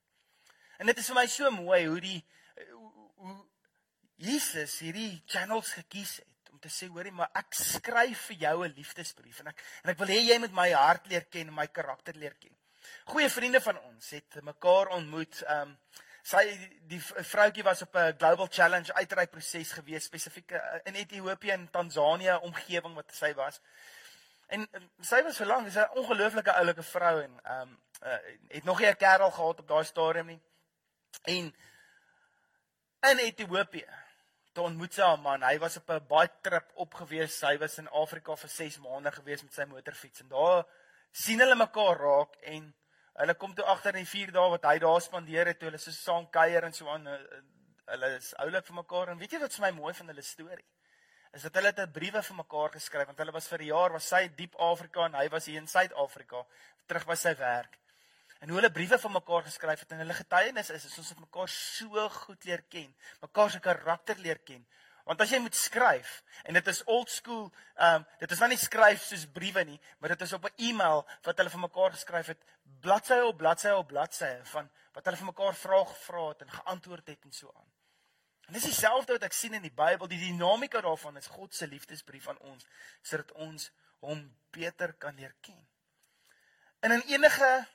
[0.81, 2.19] En dit is vir my so mooi hoe die
[2.73, 3.37] hoe,
[4.23, 8.75] Jesus hierdie channels gekies het om te sê hoorie maar ek skryf vir jou 'n
[8.75, 11.67] liefdesbrief en ek en ek wil hê jy moet my hart leer ken en my
[11.67, 12.55] karakter leer ken.
[13.05, 15.43] Goeie vriende van ons het mekaar ontmoet.
[15.49, 15.77] Um,
[16.23, 16.43] sy
[16.87, 21.69] die vroutjie was op 'n global challenge uitreik proses gewees spesifiek eh, in Ethiopië en
[21.69, 23.61] Tansanië omgewing wat sy was.
[24.47, 24.67] En
[25.01, 28.79] sy was so lank, sy 'n ongelooflike oulike vrou en ehm um, uh, het nog
[28.79, 30.41] nie 'n kerel gehad op daai stadium nie.
[31.23, 31.53] En
[33.11, 33.87] in Ethiopië.
[34.53, 35.43] Toe ontmoet sy haar man.
[35.43, 37.41] Hy was op 'n baie trip opgewees.
[37.41, 40.65] Hy was in Afrika vir 6 maande gewees met sy motorfiets en daar
[41.11, 42.75] sien hulle mekaar raak en
[43.21, 45.81] hulle kom toe agter in die 4 dae wat hy daar spandeer het toe hulle
[45.81, 49.53] so saam kuier en so aan hulle is oulik vir mekaar en weet jy wat
[49.57, 50.69] vir my mooi van hulle storie
[51.33, 53.93] is dat hulle het 'n briewe vir mekaar geskryf want hulle was vir 'n jaar
[53.93, 56.45] was sy diep Afrika en hy was hier in Suid-Afrika
[56.87, 57.79] terug by sy werk
[58.43, 61.19] en hoe hulle briewe vir mekaar geskryf het en hulle getuienis is, is ons het
[61.19, 62.89] mekaar so goed leer ken,
[63.21, 64.65] mekaar se karakter leer ken.
[65.03, 68.49] Want as jy moet skryf en dit is old school, ehm um, dit is nou
[68.49, 71.91] nie skryf soos briewe nie, maar dit is op 'n e-mail wat hulle vir mekaar
[71.91, 72.41] geskryf het,
[72.79, 77.07] bladsy op bladsy op bladsy van wat hulle vir mekaar vrae gevra het en geantwoord
[77.07, 77.71] het en so aan.
[78.47, 81.67] En dis dieselfde wat ek sien in die Bybel, die dinamika daarvan is God se
[81.67, 82.65] liefdesbrief aan ons
[83.01, 85.67] sodat ons hom beter kan leer ken.
[86.79, 87.67] En in enige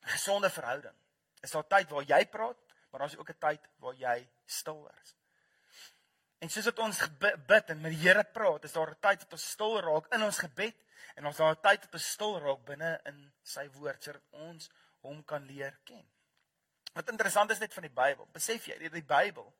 [0.00, 0.94] gesonde verhouding.
[1.40, 2.56] Is daar tyd waar jy praat,
[2.90, 5.16] maar daar's ook 'n tyd waar jy stil is.
[6.44, 6.98] En soos dit ons
[7.48, 10.22] bid en met die Here praat, is daar 'n tyd dat ons stil raak in
[10.22, 10.76] ons gebed
[11.16, 14.68] en ons daar 'n tyd dat ons stil raak binne in sy woord sodat ons
[15.00, 16.04] hom kan leer ken.
[16.92, 18.28] Wat interessant is net van die Bybel.
[18.32, 19.54] Besef jy, die Bybel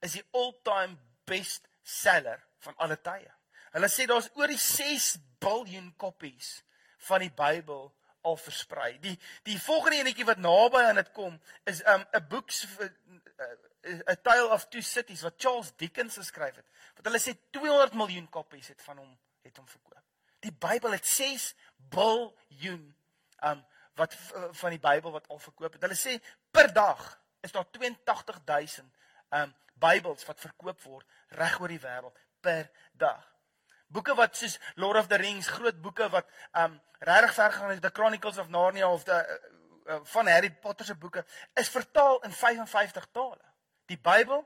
[0.00, 3.30] is die all-time best seller van alle tye.
[3.72, 6.64] Hulle sê daar's oor die 6 biljoen kopies
[6.96, 7.94] van die Bybel
[8.24, 8.98] al versprei.
[9.00, 12.88] Die die volgende enetjie wat naby aan dit kom is 'n um, 'n boek uh,
[13.82, 16.66] uh, A Tale of Two Cities wat Charles Dickens geskryf het.
[16.96, 20.02] Wat hulle sê 200 miljoen kopies het van hom het hom verkoop.
[20.40, 22.96] Die Bybel het 6 biljoen
[23.44, 24.16] um wat
[24.50, 25.82] van die Bybel wat al verkoop het.
[25.82, 26.18] Hulle sê
[26.50, 28.92] per dag is daar 82000
[29.30, 33.33] um Bybels wat verkoop word reg oor die wêreld per dag
[33.94, 36.26] boeke wat soos Lord of the Rings, groot boeke wat
[36.60, 39.38] um regtig ver gaan as The Chronicles of Narnia of the uh,
[39.94, 41.24] uh, van Harry Potter se boeke
[41.60, 43.40] is vertaal in 55 tale.
[43.86, 44.44] Die Bybel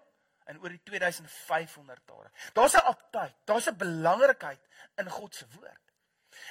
[0.49, 2.31] in oor die 2500 tale.
[2.53, 4.61] Daar's 'n aptyd, daar's 'n belangrikheid
[4.97, 5.85] in God se woord.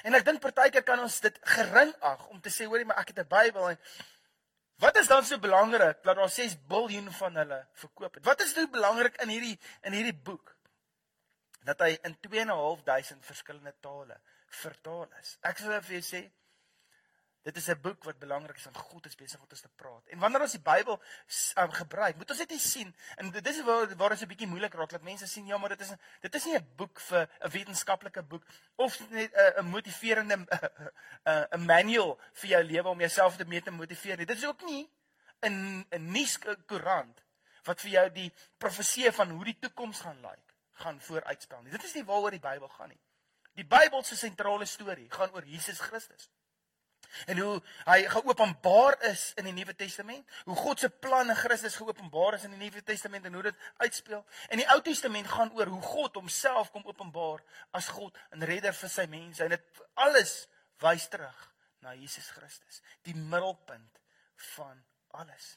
[0.02, 3.08] En ek dink partykeer kan ons dit gering ag om te sê hoorie maar ek
[3.14, 3.78] het 'n Bybel en
[4.78, 8.24] wat is dan so belangrik dat daar 6 biljoen van hulle verkoop het?
[8.24, 10.57] Wat is nou belangrik in hierdie in hierdie boek?
[11.68, 14.16] Dat hy in 2.500 verskillende tale
[14.62, 15.36] vertaal is.
[15.44, 16.22] Ek sal vir jou sê
[17.48, 20.08] dit is 'n boek wat belangrik is want God is besig om ons te praat.
[20.08, 20.96] En wanneer ons die Bybel
[21.56, 24.74] um, gebruik, moet ons net sien en dit is waar waar is 'n bietjie moeilik
[24.74, 27.50] raak dat mense sien ja, maar dit is dit is nie 'n boek vir 'n
[27.50, 28.44] wetenskaplike boek
[28.76, 30.36] of net 'n motiverende
[31.52, 34.26] 'n manual vir jou lewe om jouself te mee te motiveer nie.
[34.26, 34.90] Dit is ook nie
[35.40, 37.24] 'n 'n nuuskoerant
[37.64, 40.47] wat vir jou die profeseë van hoe die toekoms gaan lyk
[40.78, 41.74] gaan vooruitspel nie.
[41.74, 43.00] Dit is nie waaroor die Bybel gaan nie.
[43.58, 46.28] Die Bybel se sentrale storie gaan oor Jesus Christus.
[47.26, 51.78] En hoe hy geopenbaar is in die Nuwe Testament, hoe God se plan in Christus
[51.80, 54.24] geopenbaar is in die Nuwe Testament en hoe dit uitspeel.
[54.48, 57.42] En die Ou Testament gaan oor hoe God homself kom openbaar
[57.76, 60.34] as God en redder vir sy mense en dit alles
[60.84, 61.46] wys terug
[61.82, 64.02] na Jesus Christus, die middelpunt
[64.54, 64.84] van
[65.18, 65.56] alles.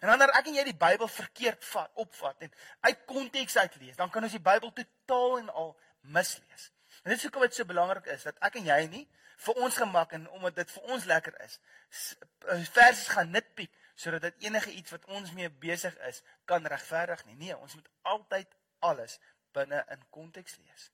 [0.00, 2.52] En wanneer ek en jy die Bybel verkeerd vat, opvat en
[2.86, 6.68] uit konteks uitlees, dan kan ons die Bybel totaal en al mislees.
[7.02, 9.04] En dit is hoekom dit so belangrik is dat ek en jy nie
[9.38, 11.58] vir ons gemak en omdat dit vir ons lekker is,
[12.74, 17.34] verse gaan nitpiek sodat dit enige iets wat ons mee besig is kan regverdig nie.
[17.34, 18.54] Nee, ons moet altyd
[18.86, 19.18] alles
[19.54, 20.90] binne in konteks lees.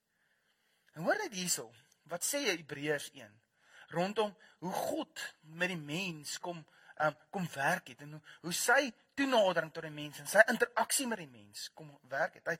[0.96, 1.68] En hoor net hierso,
[2.08, 3.28] wat sê Hebreërs 1
[3.92, 4.32] rondom
[4.64, 6.64] hoe God met die mens kom
[7.02, 11.06] um, kom werk het en hoe, hoe sy toenadering tot die mens en sy interaksie
[11.10, 12.54] met die mens kom werk het.
[12.54, 12.56] Hy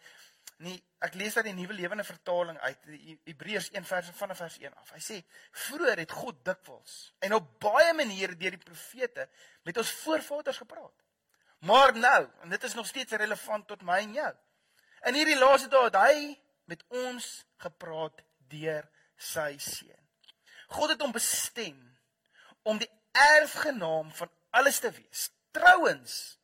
[0.65, 2.85] nee, ek lees uit die nuwe lewende vertaling uit
[3.27, 4.93] Hebreërs 1 vers van vers 1 af.
[4.95, 5.21] Hy sê:
[5.67, 9.29] "Vroeër het God dikwels en op baie maniere deur die profete
[9.65, 11.05] met ons voorvaders gepraat.
[11.65, 14.33] Maar nou, en dit is nog steeds relevant tot my en jou.
[15.09, 16.17] In hierdie laaste dae het hy
[16.69, 17.29] met ons
[17.61, 18.21] gepraat
[18.53, 18.85] deur
[19.17, 20.01] sy seun.
[20.77, 21.79] God het hom bestem
[22.65, 25.29] om die erfgenaam van alles te wees.
[25.55, 26.39] Trouwens,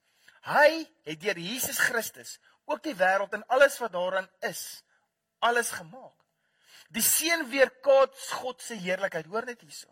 [0.46, 2.38] hy het deur Jesus Christus
[2.70, 4.82] ook die wêreld en alles wat daarin is,
[5.38, 6.14] alles gemaak.
[6.94, 9.90] Die seun weerkaats God se heerlikheid, hoor net hierso.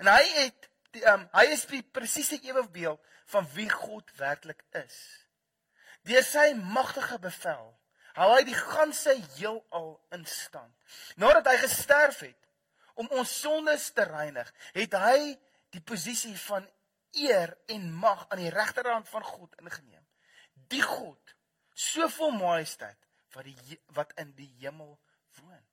[0.00, 3.00] En hy het die um, hy is die presiese ewebeeld
[3.32, 4.96] van wie God werklik is.
[6.08, 7.70] Deur sy magtige bevel
[8.18, 10.72] hou hy die ganse heelal in stand.
[11.16, 12.38] Nadat hy gesterf het
[13.00, 15.32] om ons sondes te reinig, het hy
[15.72, 16.68] die posisie van
[17.12, 20.04] eer en mag aan die regterhand van God ingeneem.
[20.72, 21.34] Die God
[21.74, 22.98] so vol majesteit
[23.32, 24.98] wat die wat in die hemel
[25.40, 25.64] woon.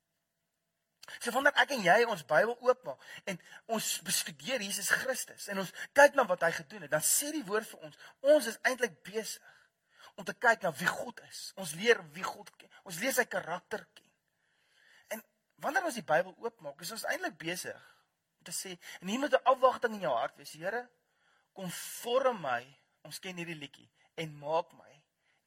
[1.19, 3.39] So wanneer ek en jy ons Bybel oopmaak en
[3.75, 7.45] ons bestudeer Jesus Christus en ons kyk na wat hy gedoen het, dan sê die
[7.47, 8.03] woord vir ons,
[8.35, 9.55] ons is eintlik besig
[10.19, 11.49] om te kyk na wie God is.
[11.59, 12.71] Ons leer wie God ken.
[12.83, 14.09] Ons leer sy karakter ken.
[15.15, 15.23] En
[15.63, 17.85] wanneer ons die Bybel oopmaak, is ons eintlik besig
[18.39, 20.52] om te sê, en hier moet 'n afwagting in jou hart wees.
[20.52, 20.88] Here,
[21.54, 22.63] kom vorm my.
[23.04, 24.89] Ons ken hierdie liedjie en maak my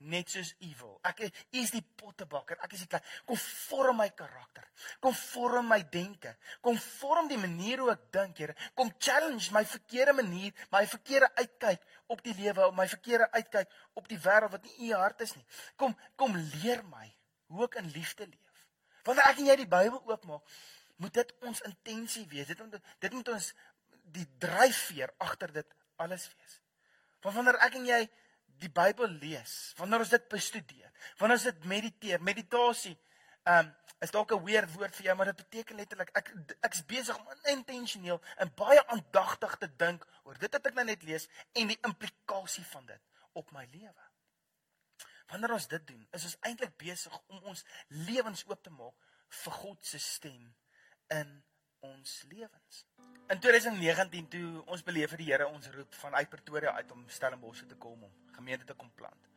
[0.02, 0.98] net soos u wil.
[1.06, 1.28] Ek u
[1.60, 2.58] is die pottebakker.
[2.64, 3.02] Ek is die klei.
[3.28, 4.64] Kom vorm my karakter.
[5.00, 6.34] Kom vorm my denke.
[6.60, 8.56] Kom vorm die manier hoe ek dink, Here.
[8.74, 14.08] Kom challenge my verkeerde manier, my verkeerde uitkyk op die lewe, my verkeerde uitkyk op
[14.10, 15.46] die wêreld wat nie u hart is nie.
[15.76, 17.08] Kom kom leer my
[17.52, 18.66] hoe ek in liefde leef.
[19.06, 20.42] Wanneer ek en jy die Bybel oopmaak,
[21.02, 22.46] moet dit ons intensie wees.
[22.46, 23.52] Dit moet dit moet ons
[24.14, 26.58] die dryfveer agter dit alles wees.
[27.22, 28.02] Want wanneer ek en jy
[28.62, 32.96] die Bybel lees, wanneer ons dit bestudeer, wanneer ons dit mediteer, meditasie,
[33.42, 36.32] ehm um, is dalk 'n weird woord vir jou, maar dit beteken letterlik ek
[36.66, 41.02] ek's besig om intentioneel en baie aandagtig te dink oor dit wat ek nou net
[41.06, 44.08] lees en die implikasie van dit op my lewe.
[45.30, 48.94] Wanneer ons dit doen, is ons eintlik besig om ons lewens oop te maak
[49.44, 50.50] vir God se stem
[51.20, 51.42] in
[51.80, 52.84] ons lewens.
[53.32, 57.64] In 2019 toe ons beleef het die Here ons roep vanuit Pretoria uit om Stellenbosch
[57.68, 59.28] te kom om gemeente te kom plant.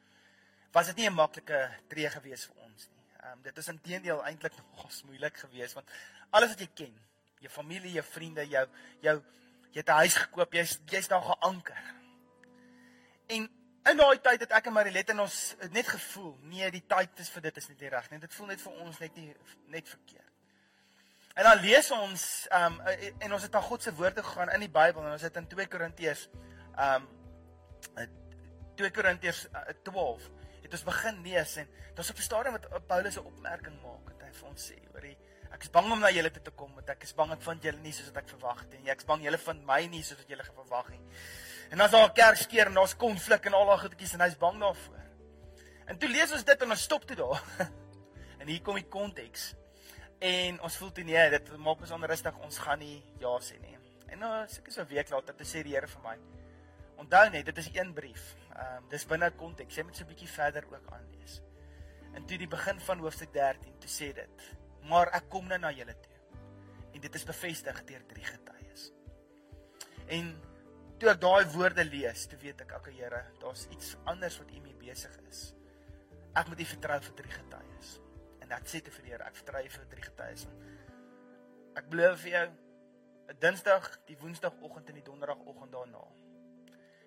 [0.75, 3.05] Was dit nie 'n maklike tree gewees vir ons nie.
[3.19, 5.91] Ehm um, dit is intedeel eintlik nogals moeilik geweest want
[6.29, 6.95] alles wat jy ken,
[7.39, 8.67] jou familie, jou vriende, jou
[9.01, 9.21] jou
[9.71, 11.83] jy het 'n huis gekoop, jy's jy's daar geanker.
[13.27, 13.49] En
[13.89, 17.29] in daai tyd het ek en Marilette en ons net gevoel, nee, die tyd is
[17.29, 18.19] vir dit is net nie reg nie.
[18.19, 19.35] Dit voel net vir ons net nie
[19.67, 20.24] net verkeerd.
[21.35, 24.61] En dan lees ons ehm um, en ons het na God se woorde gegaan in
[24.63, 26.29] die Bybel en ons het in 2 Korintiërs
[26.75, 27.03] ehm
[27.99, 28.13] um,
[28.79, 29.41] 2 Korintiërs
[29.83, 30.29] 12
[30.63, 31.67] het ons begin lees en
[31.97, 35.17] daar's op 'n stadium wat Paulus 'n opmerking maak en hy vir ons sê hoorie
[35.51, 37.63] ek is bang om na julle toe te kom want ek is bang ek vind
[37.63, 38.91] julle nie soos wat ek verwag het nie.
[38.91, 41.01] Ek is bang julle vind my nie soos wat julle verwag het
[41.71, 44.37] en dan is daar 'n kerkskeer en daar's konflik en al daai goedetjies en hy's
[44.37, 45.03] bang daarvoor.
[45.87, 47.43] En toe lees ons dit en ons stop toe daar.
[48.39, 49.55] En hier kom die konteks
[50.19, 52.37] En ons voel toe nee, dit maak ons onrustig.
[52.45, 53.77] Ons gaan nie ja sê nie.
[54.07, 56.17] En nou seker so 'n week later te sê die Here vir my.
[56.97, 58.35] Onthou net, dit is een brief.
[58.55, 59.75] Ehm um, dis binne konteks.
[59.75, 61.41] Jy moet so 'n bietjie verder ook aanlees.
[62.13, 64.55] En toe die begin van hoofstuk 13 te sê dit.
[64.89, 66.11] Maar ek kom nou na julle toe.
[66.93, 68.91] En dit is bevestig deur drie getuies.
[70.07, 70.41] En
[70.97, 74.59] toe ek daai woorde lees, toe weet ek, okay Here, daar's iets anders wat U
[74.59, 75.53] mee besig is.
[76.35, 77.99] Ek moet U vertrou vir drie getuies.
[78.45, 80.45] En ek sê te vir die Here, ek vertrou vir drie getuies.
[81.75, 86.03] Ek glo vir jou 'n Dinsdag, die Woensdagoggend en die Donderdagoggend daarna.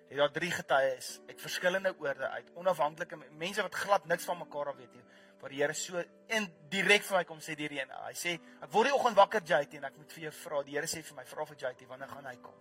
[0.09, 4.67] Het daar drie getuies uit verskillende oorde uit, onafhanklike mense wat glad niks van mekaar
[4.67, 5.03] af weet nie,
[5.39, 7.89] waar die Here so in direk vir my kom sê die een.
[7.89, 10.63] Hy sê, ek word die oggend wakker JT en ek moet vir jou vra.
[10.63, 12.57] Die Here sê vir my, vra vir JT wanneer gaan hy kom.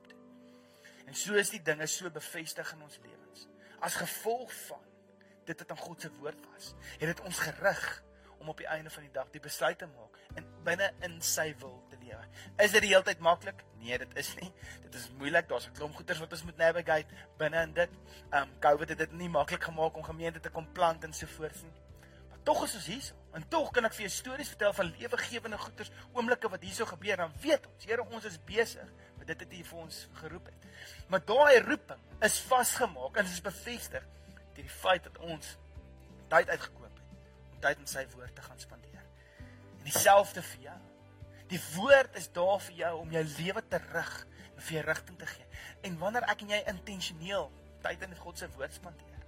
[1.08, 3.48] En so is die dinge so bevestig in ons lewens.
[3.80, 4.84] As gevolg van
[5.44, 8.02] dit wat aan God se woord was, het dit ons gerig
[8.38, 11.54] om op die einde van die dag die besluit te maak en binne in sy
[11.60, 12.20] wil te lewe.
[12.64, 13.64] Is dit die hele tyd maklik?
[13.80, 14.50] Nee, dit is nie.
[14.84, 15.48] Dit is moeilik.
[15.48, 17.90] Daar's 'n klomp goeters wat ons moet navigate binne in dit.
[18.32, 21.62] Um COVID het dit nie maklik gemaak om gemeente te kom plant en so voort
[21.62, 21.72] nie.
[22.28, 23.12] Maar tog is ons hier.
[23.32, 27.16] En tog kan ek vir jou stories vertel van lewegewende goeters, oomblikke wat hierso gebeur
[27.16, 30.66] dan weet ons, Here, ons is besig met dit wat U vir ons geroep het.
[31.08, 34.02] Maar daai roeping is vasgemaak en is bevestig
[34.54, 35.56] deur die feit dat ons
[36.28, 36.77] tyd uitgekoop
[37.62, 39.04] tyd in sy woord te gaan spandeer.
[39.78, 40.78] En dieselfde vir jou.
[41.48, 44.14] Die woord is daar vir jou om jou lewe te rig
[44.54, 45.46] en vir jou rigting te gee.
[45.88, 47.48] En wanneer ek en jy intentioneel
[47.84, 49.24] tyd in God se woord spandeer,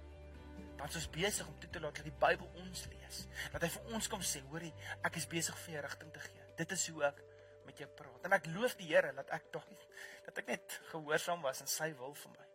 [0.77, 3.23] dan is ons besig om toe te laat dat die Bybel ons lees.
[3.53, 4.71] Dat hy vir ons kom sê, hoorie,
[5.05, 6.47] ek is besig vir jou rigting te gee.
[6.57, 7.21] Dit is hoe ek
[7.67, 8.25] met jou praat.
[8.25, 9.65] En ek loof die Here dat ek tog
[10.25, 12.49] dat ek net gehoorsaam was aan sy wil vir my.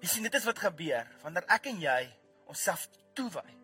[0.00, 2.02] Jy sien dit is wat gebeur wanneer ek en jy
[2.50, 3.59] onsself toewy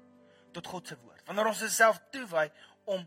[0.56, 1.24] tot God se woord.
[1.28, 2.46] Wanneer ons osself toewy
[2.92, 3.04] om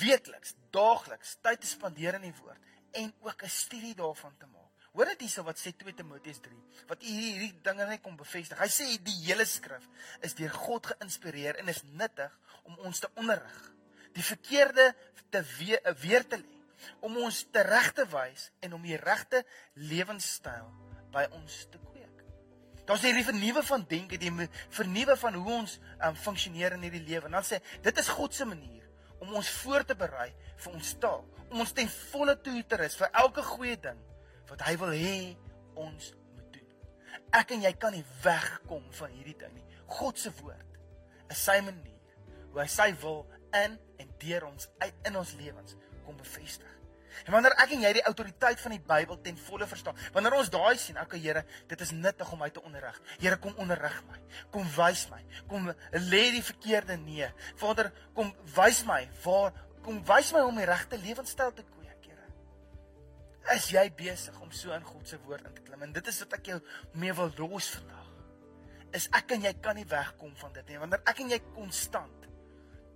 [0.00, 2.62] weekliks, daagliks tyd te spandeer in die woord
[2.96, 4.72] en ook 'n studie daarvan te maak.
[4.96, 6.56] Hoor dit hierso wat sê 2 Timoteus 3,
[6.88, 8.58] wat hierdie hierdie dinge net kom bevestig.
[8.58, 9.84] Hy sê die hele skrif
[10.24, 12.32] is deur God geïnspireer en is nuttig
[12.64, 13.72] om ons te onderrig,
[14.16, 14.94] die verkeerde
[15.30, 16.56] te weer, weer te lê,
[17.04, 19.44] om ons te reg te wys en om die regte
[19.74, 20.72] lewenstyl
[21.12, 21.85] by ons te kweek.
[22.86, 24.32] Daar's hierdie vernuwe van denke, die
[24.70, 27.26] vernuwe van hoe ons um, funksioneer in hierdie lewe.
[27.26, 28.84] En dan sê dit is God se manier
[29.18, 30.28] om ons voor te berei
[30.62, 33.98] vir ons taak, om ons ten volle toe te rus vir elke goeie ding
[34.46, 35.18] wat hy wil hê
[35.82, 36.68] ons moet doen.
[37.34, 39.66] Ek en jy kan nie wegkom van hierdie ding nie.
[39.98, 40.78] God se woord
[41.32, 42.14] is sy manier
[42.52, 43.24] hoe hy sy wil
[43.64, 45.74] in en deur ons uit in ons lewens
[46.06, 46.75] kom bevestig.
[47.24, 50.50] En wanneer ek en jy die autoriteit van die Bybel ten volle verstaan, wanneer ons
[50.52, 52.98] daai sien, okay Here, dit is nuttig om my te onderrig.
[53.18, 54.18] Here, kom onderrig my.
[54.54, 55.22] Kom wys my.
[55.50, 55.70] Kom
[56.10, 57.28] lê die verkeerde nee.
[57.62, 59.54] Vader, kom wys my waar
[59.86, 62.26] kom wys my om die regte lewenstyl te kweek, Here.
[63.54, 65.86] Is jy besig om so in God se woord in te klim?
[65.86, 66.60] En dit is wat ek jou
[66.98, 68.08] mee wil los vandag.
[68.96, 70.80] Is ek en jy kan nie wegkom van dit nie.
[70.82, 72.26] Wanneer ek en jy konstant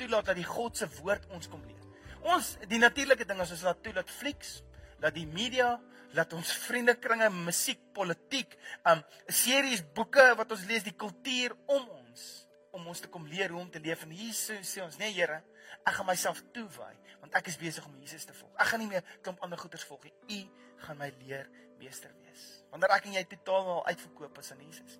[0.00, 1.79] toelaat dat die God se woord ons kom leer.
[2.28, 4.60] Ons die natuurlike ding is ons laat toe dat flieks,
[5.00, 5.78] dat die media,
[6.12, 8.56] dat ons vriendekringe, musiek, politiek,
[8.90, 12.28] um series, boeke wat ons lees, die kultuur om ons
[12.76, 15.40] om ons te kom leer hoe om te leef en hier sê, ons nee Here,
[15.82, 18.52] ek gaan myself toewy want ek is besig om Jesus te volg.
[18.56, 20.14] Ek gaan nie meer klomp ander goeders volg nie.
[20.38, 21.50] U gaan my leer
[21.80, 22.46] meester wees.
[22.72, 24.98] Wanneer ek en jy totaal wel uitverkoop is aan Jesus,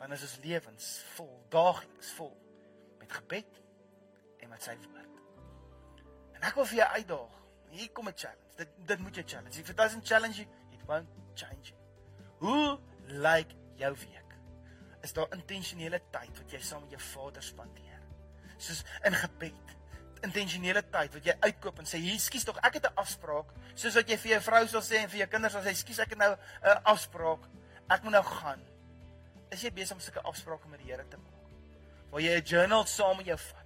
[0.00, 2.32] dan is ons lewens vol, daagliks vol
[3.02, 3.60] met gebed
[4.40, 5.13] en met sy woord.
[6.44, 7.36] Ek wil vir jou uitdaag.
[7.74, 8.56] Hier kom 'n challenge.
[8.56, 9.60] Dit dit moet jou challenge.
[9.60, 11.78] If it doesn't challenge you, it won't change you.
[12.38, 14.30] Hoe lyk jou week?
[15.02, 18.00] Is daar intentionele tyd wat jy saam met jou Vader spandeer?
[18.56, 19.72] Soos in gebed.
[20.20, 23.94] Intentionele tyd wat jy uitkoop en sê, "Hier, skus tog, ek het 'n afspraak." Soos
[23.94, 26.10] wat jy vir jou vrou sal sê en vir jou kinders sal sê, "Skus, ek
[26.10, 27.48] het nou 'n afspraak.
[27.90, 28.62] Ek moet nou gaan."
[29.50, 31.32] Is jy besig om sulke afsprake met die Here te maak?
[32.10, 33.63] Waar jy 'n journal saam met jou vat?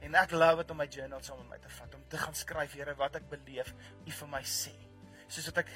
[0.00, 2.34] En ek love dit om my journal saam met my te vat om te gaan
[2.34, 3.74] skryf, Here, wat ek beleef,
[4.06, 4.72] U vir my sê.
[5.30, 5.72] Soos wat ek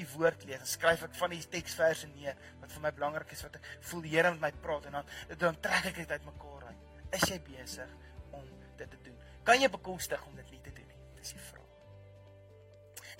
[0.00, 3.60] U woord lees, skryf ek van die teksverse neer wat vir my belangrik is wat
[3.60, 5.12] ek voel die Here met my praat en dan
[5.44, 6.88] dan trek ek dit uit mekaar uit.
[7.18, 7.92] Is jy besig
[8.36, 8.48] om
[8.80, 9.20] dit te doen?
[9.46, 11.00] Kan jy bekostig om dit nie te doen nie?
[11.20, 11.68] Dis die vraag.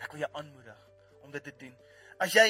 [0.01, 0.85] Ek wil jou aanmoedig
[1.23, 1.77] om dit te doen.
[2.21, 2.49] As jy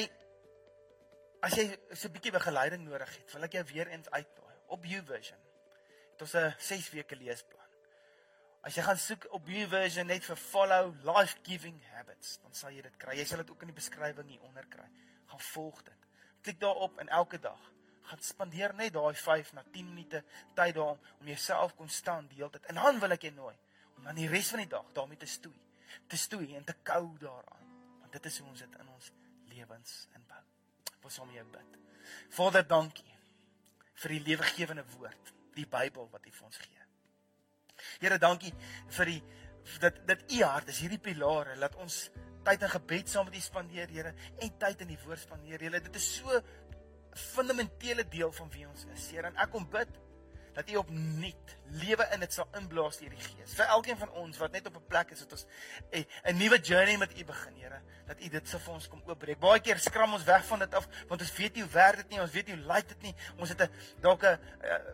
[1.41, 4.85] as jy so 'n bietjie begeleiding nodig het, wil ek jou weer eens uitnooi op
[4.85, 5.39] YouVersion.
[6.17, 7.60] Dit is 'n 6 weke leesplan.
[8.61, 12.97] As jy gaan soek op YouVersion net vir follow life-giving habits, dan sal jy dit
[13.01, 13.15] kry.
[13.17, 14.85] Jy sal dit ook in die beskrywing hier onder kry.
[15.31, 16.09] Gaan volg dit.
[16.45, 17.71] Klik daarop en elke dag
[18.11, 20.23] gaan spandeer net daai 5 na 10 minute
[20.57, 22.65] tyd daarom om jouself konstant deel dit.
[22.65, 23.55] En dan wil ek jou nooi
[23.97, 25.57] om dan die res van die dag daarmee te stoei.
[26.07, 27.69] Te stoei en te kou daaraan.
[28.01, 29.11] Want dit is hoe ons dit in ons
[29.53, 30.43] lewens inbou.
[31.01, 31.79] Wat sal jy bid?
[32.35, 33.17] Vader, dankie
[34.01, 36.80] vir die lewegewende woord, die Bybel wat U vir ons gee.
[38.01, 38.53] Here, dankie
[38.97, 39.21] vir die
[39.81, 42.09] dat dat u hart is hierdie pilare laat ons
[42.45, 45.61] tyd in gebed saam met u spandeer, Here, en tyd in die woord spandeer.
[45.61, 46.41] Here, dit is so
[47.33, 49.09] fundamentele deel van wie ons is.
[49.13, 49.99] Here, en ek kom bid
[50.53, 53.53] dat U opnuut lewe in dit sal inblaas deur die Gees.
[53.55, 55.45] Vir elkeen van ons wat net op 'n plek is wat ons
[55.91, 59.01] 'n 'n nuwe journey met U begin, Here, dat U dit sal vir ons kom
[59.05, 59.39] oopbreek.
[59.39, 62.09] Baie keer skram ons weg van dit af want ons weet nie hoe werk dit
[62.09, 63.15] nie, ons weet nie hoe lyk dit nie.
[63.37, 63.69] Ons het 'n
[64.01, 64.39] dalk 'n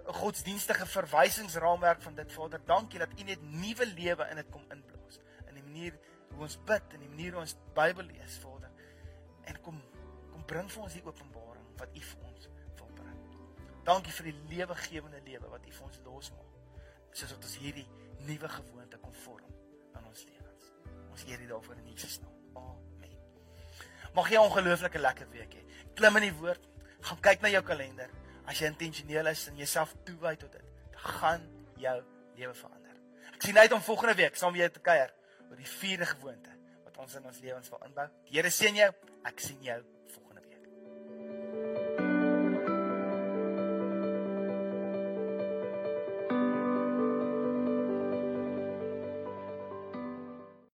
[0.05, 2.31] godsdienstige verwysingsraamwerk van dit.
[2.31, 5.19] Vader, dankie dat U net nuwe lewe in dit kom inblaas.
[5.47, 5.93] In die manier
[6.31, 8.69] hoe ons bid, in die manier hoe ons Bybel lees, Vader.
[9.45, 9.81] En kom
[10.31, 12.26] kom bring vir ons die openbaring wat U vir
[13.87, 16.55] Dankie vir die lewegewende lewe wat U vir ons losmaak.
[17.15, 17.85] Soos wat ons hierdie
[18.27, 19.53] nuwe gewoonte kon vorm
[19.95, 20.71] in ons lewens.
[21.13, 22.33] Ons eer U daarvoor in Jesus naam.
[22.59, 23.13] Amen.
[24.17, 25.63] Mag jy 'n ongelooflike lekker week hê.
[25.95, 26.67] Klim in die woord,
[27.01, 28.09] gaan kyk na jou kalender.
[28.45, 30.63] As jy intentioneel is en jouself toewy tot dit,
[30.95, 31.41] gaan
[31.77, 32.03] jou
[32.35, 32.95] lewe verander.
[33.33, 35.13] Ek sien uit om volgende week saam met jou te kuier
[35.49, 36.51] oor die vierde gewoonte
[36.83, 38.07] wat ons in ons lewens wil inbou.
[38.25, 38.91] Die Here seën jou.
[39.23, 40.26] Ek sien jou volgende